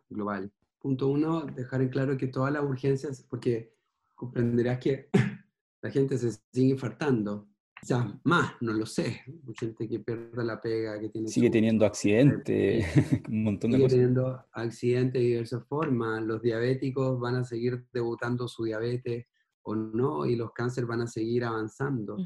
global. 0.08 0.52
Punto 0.78 1.08
uno, 1.08 1.46
dejar 1.46 1.82
en 1.82 1.88
claro 1.88 2.16
que 2.16 2.28
todas 2.28 2.52
las 2.52 2.62
urgencias, 2.62 3.26
porque 3.28 3.74
comprenderás 4.14 4.78
que 4.78 5.08
la 5.82 5.90
gente 5.90 6.16
se 6.18 6.32
sigue 6.52 6.70
infartando, 6.70 7.48
ya 7.82 8.18
más, 8.24 8.52
no 8.60 8.72
lo 8.72 8.86
sé. 8.86 9.22
Mucha 9.44 9.66
gente 9.66 9.88
que 9.88 10.00
pierde 10.00 10.44
la 10.44 10.60
pega, 10.60 10.98
que 10.98 11.08
tiene... 11.08 11.28
Sigue 11.28 11.50
teniendo 11.50 11.84
accidentes, 11.84 12.86
un 13.28 13.44
montón 13.44 13.70
de 13.70 13.76
sigue 13.76 13.84
cosas. 13.86 13.98
teniendo 13.98 14.44
accidentes 14.52 15.20
de 15.20 15.28
diversas 15.28 15.64
formas. 15.66 16.22
Los 16.22 16.42
diabéticos 16.42 17.20
van 17.20 17.36
a 17.36 17.44
seguir 17.44 17.86
debutando 17.92 18.48
su 18.48 18.64
diabetes 18.64 19.26
o 19.62 19.74
no, 19.74 20.26
y 20.26 20.36
los 20.36 20.52
cánceres 20.52 20.88
van 20.88 21.02
a 21.02 21.06
seguir 21.06 21.44
avanzando 21.44 22.16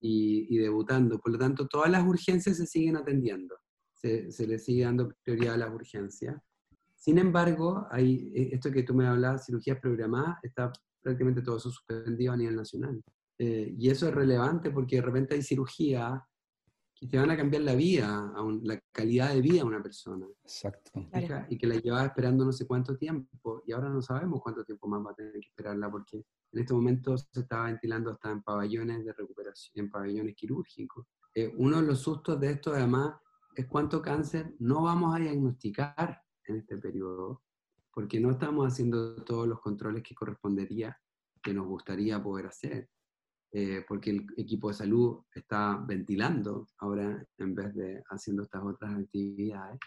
y, 0.00 0.56
debutando. 0.56 1.20
Por 1.20 1.32
lo 1.32 1.38
tanto, 1.38 1.68
todas 1.68 1.90
las 1.90 2.04
urgencias 2.04 2.56
se 2.56 2.66
siguen 2.66 2.96
atendiendo. 2.96 3.54
Se, 3.94 4.32
se 4.32 4.46
le 4.46 4.58
sigue 4.58 4.84
dando 4.84 5.10
prioridad 5.22 5.54
a 5.54 5.58
las 5.58 5.72
urgencias. 5.72 6.42
Sin 7.02 7.18
embargo, 7.18 7.88
hay, 7.90 8.30
eh, 8.32 8.50
esto 8.52 8.70
que 8.70 8.84
tú 8.84 8.94
me 8.94 9.08
hablabas, 9.08 9.46
cirugías 9.46 9.80
programadas, 9.80 10.38
está 10.40 10.72
prácticamente 11.00 11.42
todo 11.42 11.56
eso 11.56 11.68
suspendido 11.68 12.32
a 12.32 12.36
nivel 12.36 12.54
nacional. 12.54 13.02
Eh, 13.38 13.74
y 13.76 13.90
eso 13.90 14.06
es 14.06 14.14
relevante 14.14 14.70
porque 14.70 14.96
de 14.96 15.02
repente 15.02 15.34
hay 15.34 15.42
cirugía 15.42 16.24
que 16.94 17.08
te 17.08 17.18
van 17.18 17.32
a 17.32 17.36
cambiar 17.36 17.62
la 17.62 17.74
vida, 17.74 18.32
la 18.62 18.80
calidad 18.92 19.34
de 19.34 19.40
vida 19.40 19.62
a 19.62 19.64
una 19.64 19.82
persona. 19.82 20.28
Exacto. 20.44 20.92
Y 21.48 21.58
que 21.58 21.66
la 21.66 21.74
llevaba 21.74 22.04
esperando 22.04 22.44
no 22.44 22.52
sé 22.52 22.68
cuánto 22.68 22.96
tiempo 22.96 23.64
y 23.66 23.72
ahora 23.72 23.88
no 23.88 24.00
sabemos 24.00 24.40
cuánto 24.40 24.62
tiempo 24.64 24.86
más 24.86 25.04
va 25.04 25.10
a 25.10 25.14
tener 25.14 25.32
que 25.32 25.48
esperarla 25.48 25.90
porque 25.90 26.18
en 26.18 26.60
este 26.60 26.72
momento 26.72 27.18
se 27.18 27.40
está 27.40 27.64
ventilando 27.64 28.12
hasta 28.12 28.30
en 28.30 28.44
pabellones 28.44 29.04
de 29.04 29.12
recuperación, 29.12 29.86
en 29.86 29.90
pabellones 29.90 30.36
quirúrgicos. 30.36 31.04
Eh, 31.34 31.52
uno 31.56 31.80
de 31.80 31.88
los 31.88 31.98
sustos 31.98 32.38
de 32.38 32.52
esto 32.52 32.72
además 32.72 33.16
es 33.56 33.66
cuánto 33.66 34.00
cáncer 34.00 34.54
no 34.60 34.84
vamos 34.84 35.16
a 35.16 35.18
diagnosticar 35.18 36.22
en 36.52 36.60
este 36.60 36.78
periodo 36.78 37.42
porque 37.92 38.18
no 38.18 38.30
estamos 38.30 38.66
haciendo 38.66 39.22
todos 39.22 39.46
los 39.46 39.60
controles 39.60 40.02
que 40.02 40.14
correspondería, 40.14 40.96
que 41.42 41.52
nos 41.52 41.66
gustaría 41.66 42.22
poder 42.22 42.46
hacer. 42.46 42.88
Eh, 43.54 43.84
porque 43.86 44.08
el 44.10 44.26
equipo 44.38 44.68
de 44.68 44.74
salud 44.74 45.24
está 45.34 45.76
ventilando 45.86 46.68
ahora 46.78 47.22
en 47.36 47.54
vez 47.54 47.74
de 47.74 48.02
haciendo 48.08 48.44
estas 48.44 48.62
otras 48.64 48.98
actividades. 48.98 49.78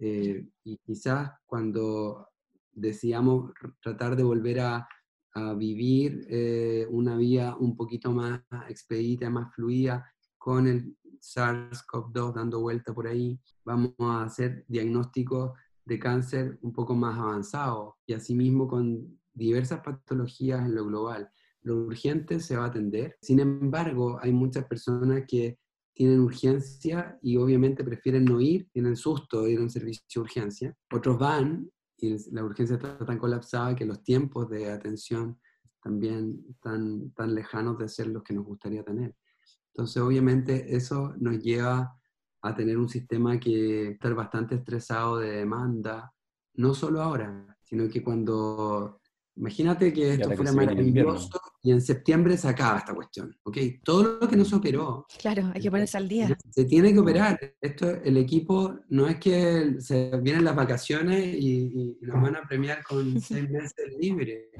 Eh, 0.00 0.44
y 0.64 0.76
quizás 0.78 1.30
cuando 1.46 2.28
decíamos 2.72 3.52
tratar 3.80 4.16
de 4.16 4.24
volver 4.24 4.58
a, 4.58 4.88
a 5.34 5.54
vivir 5.54 6.26
eh, 6.28 6.84
una 6.90 7.16
vía 7.16 7.54
un 7.54 7.76
poquito 7.76 8.10
más 8.10 8.42
expedita, 8.68 9.30
más 9.30 9.54
fluida, 9.54 10.04
con 10.36 10.66
el 10.66 10.96
SARS-CoV-2 11.20 12.34
dando 12.34 12.60
vuelta 12.60 12.92
por 12.92 13.06
ahí, 13.06 13.40
vamos 13.64 13.94
a 14.00 14.24
hacer 14.24 14.64
diagnósticos 14.66 15.52
de 15.86 15.98
cáncer 15.98 16.58
un 16.62 16.72
poco 16.72 16.94
más 16.94 17.18
avanzados 17.18 17.94
y 18.06 18.12
asimismo 18.12 18.68
con 18.68 19.18
diversas 19.32 19.80
patologías 19.80 20.64
en 20.66 20.74
lo 20.74 20.84
global 20.84 21.30
lo 21.66 21.78
urgente 21.78 22.38
se 22.38 22.56
va 22.56 22.64
a 22.64 22.68
atender. 22.68 23.16
Sin 23.20 23.40
embargo, 23.40 24.18
hay 24.22 24.32
muchas 24.32 24.64
personas 24.66 25.24
que 25.26 25.58
tienen 25.92 26.20
urgencia 26.20 27.18
y 27.22 27.36
obviamente 27.36 27.82
prefieren 27.82 28.24
no 28.24 28.40
ir, 28.40 28.68
tienen 28.70 28.96
susto 28.96 29.42
de 29.42 29.52
ir 29.52 29.58
a 29.58 29.62
un 29.62 29.70
servicio 29.70 30.04
de 30.14 30.20
urgencia. 30.20 30.76
Otros 30.92 31.18
van 31.18 31.68
y 31.98 32.14
la 32.32 32.44
urgencia 32.44 32.76
está 32.76 32.98
tan 32.98 33.18
colapsada 33.18 33.74
que 33.74 33.84
los 33.84 34.02
tiempos 34.04 34.48
de 34.48 34.70
atención 34.70 35.40
también 35.82 36.44
están 36.50 37.10
tan 37.12 37.34
lejanos 37.34 37.78
de 37.78 37.88
ser 37.88 38.08
los 38.08 38.22
que 38.22 38.34
nos 38.34 38.44
gustaría 38.44 38.84
tener. 38.84 39.16
Entonces, 39.74 40.00
obviamente, 40.00 40.76
eso 40.76 41.14
nos 41.18 41.38
lleva 41.42 41.95
a 42.48 42.54
tener 42.54 42.78
un 42.78 42.88
sistema 42.88 43.38
que 43.38 43.90
está 43.90 44.12
bastante 44.14 44.56
estresado 44.56 45.18
de 45.18 45.30
demanda, 45.38 46.12
no 46.54 46.74
solo 46.74 47.02
ahora, 47.02 47.56
sino 47.62 47.88
que 47.88 48.02
cuando 48.02 49.00
Imagínate 49.36 49.92
que 49.92 50.14
esto 50.14 50.30
fuera 50.30 50.52
maravilloso 50.52 51.38
y 51.62 51.70
en 51.70 51.82
septiembre 51.82 52.38
se 52.38 52.48
acaba 52.48 52.78
esta 52.78 52.94
cuestión, 52.94 53.36
¿ok? 53.42 53.58
Todo 53.84 54.18
lo 54.18 54.28
que 54.28 54.36
no 54.36 54.46
se 54.46 54.56
operó. 54.56 55.06
Claro, 55.18 55.52
hay 55.54 55.60
que 55.60 55.70
ponerse 55.70 55.98
al 55.98 56.08
día. 56.08 56.36
Se 56.50 56.64
tiene 56.64 56.92
que 56.94 57.00
operar. 57.00 57.38
Esto, 57.60 57.90
el 58.02 58.16
equipo 58.16 58.78
no 58.88 59.06
es 59.06 59.16
que 59.18 59.76
se 59.78 60.10
vienen 60.22 60.44
las 60.44 60.56
vacaciones 60.56 61.36
y, 61.38 61.98
nos 62.00 62.22
van 62.22 62.36
a 62.36 62.42
premiar 62.48 62.82
con 62.82 63.20
seis 63.20 63.48
meses 63.50 63.74
libre, 63.98 64.50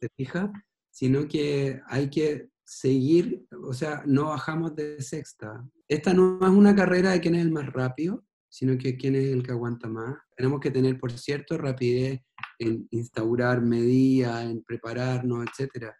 ¿te 0.00 0.08
fijas? 0.16 0.50
Sino 0.90 1.28
que 1.28 1.80
hay 1.86 2.10
que 2.10 2.48
seguir, 2.64 3.46
o 3.62 3.72
sea, 3.72 4.02
no 4.04 4.30
bajamos 4.30 4.74
de 4.74 5.00
sexta. 5.00 5.64
Esta 5.92 6.14
no 6.14 6.38
es 6.40 6.48
una 6.48 6.74
carrera 6.74 7.10
de 7.10 7.20
quién 7.20 7.34
es 7.34 7.42
el 7.42 7.50
más 7.50 7.70
rápido, 7.70 8.24
sino 8.48 8.78
que 8.78 8.96
quién 8.96 9.14
es 9.14 9.26
el 9.26 9.42
que 9.42 9.52
aguanta 9.52 9.88
más. 9.88 10.16
Tenemos 10.34 10.58
que 10.58 10.70
tener, 10.70 10.98
por 10.98 11.12
cierto, 11.12 11.58
rapidez 11.58 12.18
en 12.58 12.88
instaurar 12.92 13.60
medidas, 13.60 14.42
en 14.42 14.64
prepararnos, 14.64 15.46
etcétera. 15.46 15.94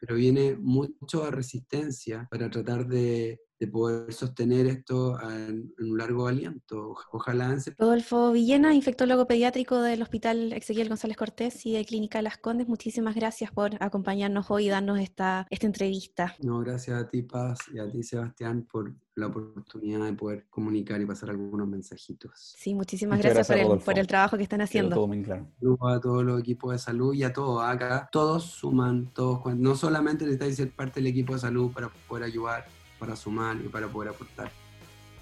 Pero 0.00 0.14
viene 0.14 0.56
mucho 0.58 1.22
a 1.22 1.30
resistencia 1.30 2.26
para 2.30 2.48
tratar 2.48 2.86
de, 2.86 3.38
de 3.58 3.66
poder 3.66 4.12
sostener 4.12 4.66
esto 4.66 5.18
en, 5.22 5.72
un 5.78 5.98
largo 5.98 6.26
aliento. 6.26 6.94
Ojalá. 7.12 7.56
Rodolfo 7.78 8.32
Villena, 8.32 8.74
infectólogo 8.74 9.26
pediátrico 9.26 9.80
del 9.80 10.02
Hospital 10.02 10.52
Ezequiel 10.52 10.88
González 10.88 11.16
Cortés 11.16 11.64
y 11.64 11.72
de 11.72 11.84
Clínica 11.84 12.20
Las 12.22 12.38
Condes, 12.38 12.68
muchísimas 12.68 13.14
gracias 13.14 13.50
por 13.50 13.82
acompañarnos 13.82 14.50
hoy 14.50 14.66
y 14.66 14.68
darnos 14.68 15.00
esta, 15.00 15.46
esta 15.50 15.66
entrevista. 15.66 16.34
No, 16.40 16.60
gracias 16.60 17.00
a 17.00 17.08
ti, 17.08 17.22
Paz, 17.22 17.58
y 17.72 17.78
a 17.78 17.88
ti, 17.88 18.02
Sebastián, 18.02 18.66
por 18.70 18.94
la 19.14 19.28
oportunidad 19.28 20.04
de 20.04 20.12
poder 20.12 20.46
comunicar 20.50 21.00
y 21.00 21.06
pasar 21.06 21.30
algunos 21.30 21.66
mensajitos. 21.66 22.54
Sí, 22.58 22.74
muchísimas 22.74 23.18
gracias, 23.20 23.46
por, 23.46 23.56
el, 23.56 23.78
por, 23.78 23.98
el, 23.98 24.06
trabajo 24.06 24.36
que 24.36 24.42
están 24.42 24.60
haciendo. 24.60 24.94
Todo 24.94 25.06
muy 25.06 25.22
claro. 25.22 25.50
A 25.80 26.00
todos 26.00 26.22
los 26.22 26.38
equipos 26.38 26.72
de 26.72 26.78
salud 26.78 27.14
y 27.14 27.22
a 27.22 27.32
todos 27.32 27.62
acá. 27.64 28.08
Todos 28.12 28.44
suman, 28.44 29.12
todos, 29.14 29.56
no 29.56 29.74
solamente 29.74 30.24
necesitáis 30.24 30.56
ser 30.56 30.70
parte 30.70 31.00
del 31.00 31.06
equipo 31.06 31.32
de 31.32 31.38
salud 31.38 31.72
para 31.72 31.88
poder 32.06 32.24
ayudar 32.24 32.66
para 33.06 33.16
sumar 33.16 33.56
y 33.64 33.68
para 33.68 33.86
poder 33.86 34.10
aportar. 34.10 34.50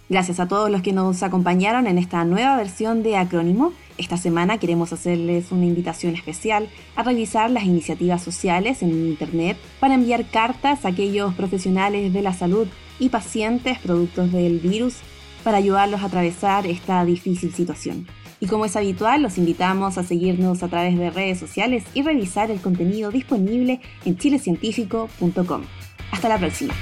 Gracias 0.09 0.39
a 0.39 0.49
todos 0.49 0.71
los 0.71 0.83
que 0.83 0.93
nos 0.93 1.23
acompañaron 1.23 1.87
en 1.87 1.97
esta 1.97 2.25
nueva 2.25 2.57
versión 2.57 3.03
de 3.03 3.17
Acrónimo. 3.17 3.73
Esta 3.97 4.17
semana 4.17 4.59
queremos 4.59 4.93
hacerles 4.93 5.51
una 5.51 5.65
invitación 5.65 6.15
especial 6.15 6.69
a 6.95 7.03
revisar 7.03 7.51
las 7.51 7.65
iniciativas 7.65 8.23
sociales 8.23 8.83
en 8.83 8.91
Internet 8.91 9.57
para 9.81 9.95
enviar 9.95 10.27
cartas 10.27 10.85
a 10.85 10.89
aquellos 10.89 11.35
profesionales 11.35 12.13
de 12.13 12.23
la 12.23 12.35
salud 12.35 12.69
y 12.99 13.09
pacientes 13.09 13.79
productos 13.79 14.31
del 14.31 14.61
virus 14.61 14.97
para 15.43 15.59
ayudarlos 15.59 16.03
a 16.03 16.07
atravesar 16.07 16.67
esta 16.67 17.05
difícil 17.05 17.55
situación. 17.55 18.07
Y 18.41 18.47
como 18.47 18.67
es 18.67 18.77
habitual, 18.77 19.23
los 19.23 19.39
invitamos 19.39 19.97
a 19.97 20.05
seguirnos 20.05 20.63
a 20.63 20.69
través 20.69 20.99
de 20.99 21.11
redes 21.11 21.39
sociales 21.39 21.85
y 21.95 22.03
revisar 22.03 22.51
el 22.51 22.61
contenido 22.61 23.11
disponible 23.11 23.81
en 24.05 24.19
chilecientífico.com. 24.19 25.63
Hasta 26.13 26.29
la 26.29 26.39
próxima. 26.39 26.75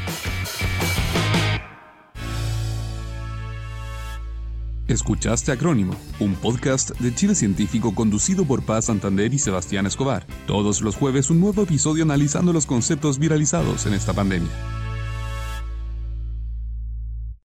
Escuchaste 4.93 5.53
Acrónimo, 5.53 5.95
un 6.21 6.35
podcast 6.35 6.91
de 7.01 7.15
Chile 7.15 7.35
Científico 7.35 7.95
conducido 7.95 8.45
por 8.45 8.63
Paz 8.63 8.85
Santander 8.85 9.33
y 9.33 9.39
Sebastián 9.39 9.87
Escobar. 9.87 10.27
Todos 10.47 10.83
los 10.83 10.97
jueves 10.97 11.31
un 11.31 11.41
nuevo 11.41 11.63
episodio 11.63 12.05
analizando 12.05 12.53
los 12.53 12.67
conceptos 12.67 13.19
viralizados 13.19 13.87
en 13.87 13.95
esta 13.95 14.13
pandemia. 14.13 14.51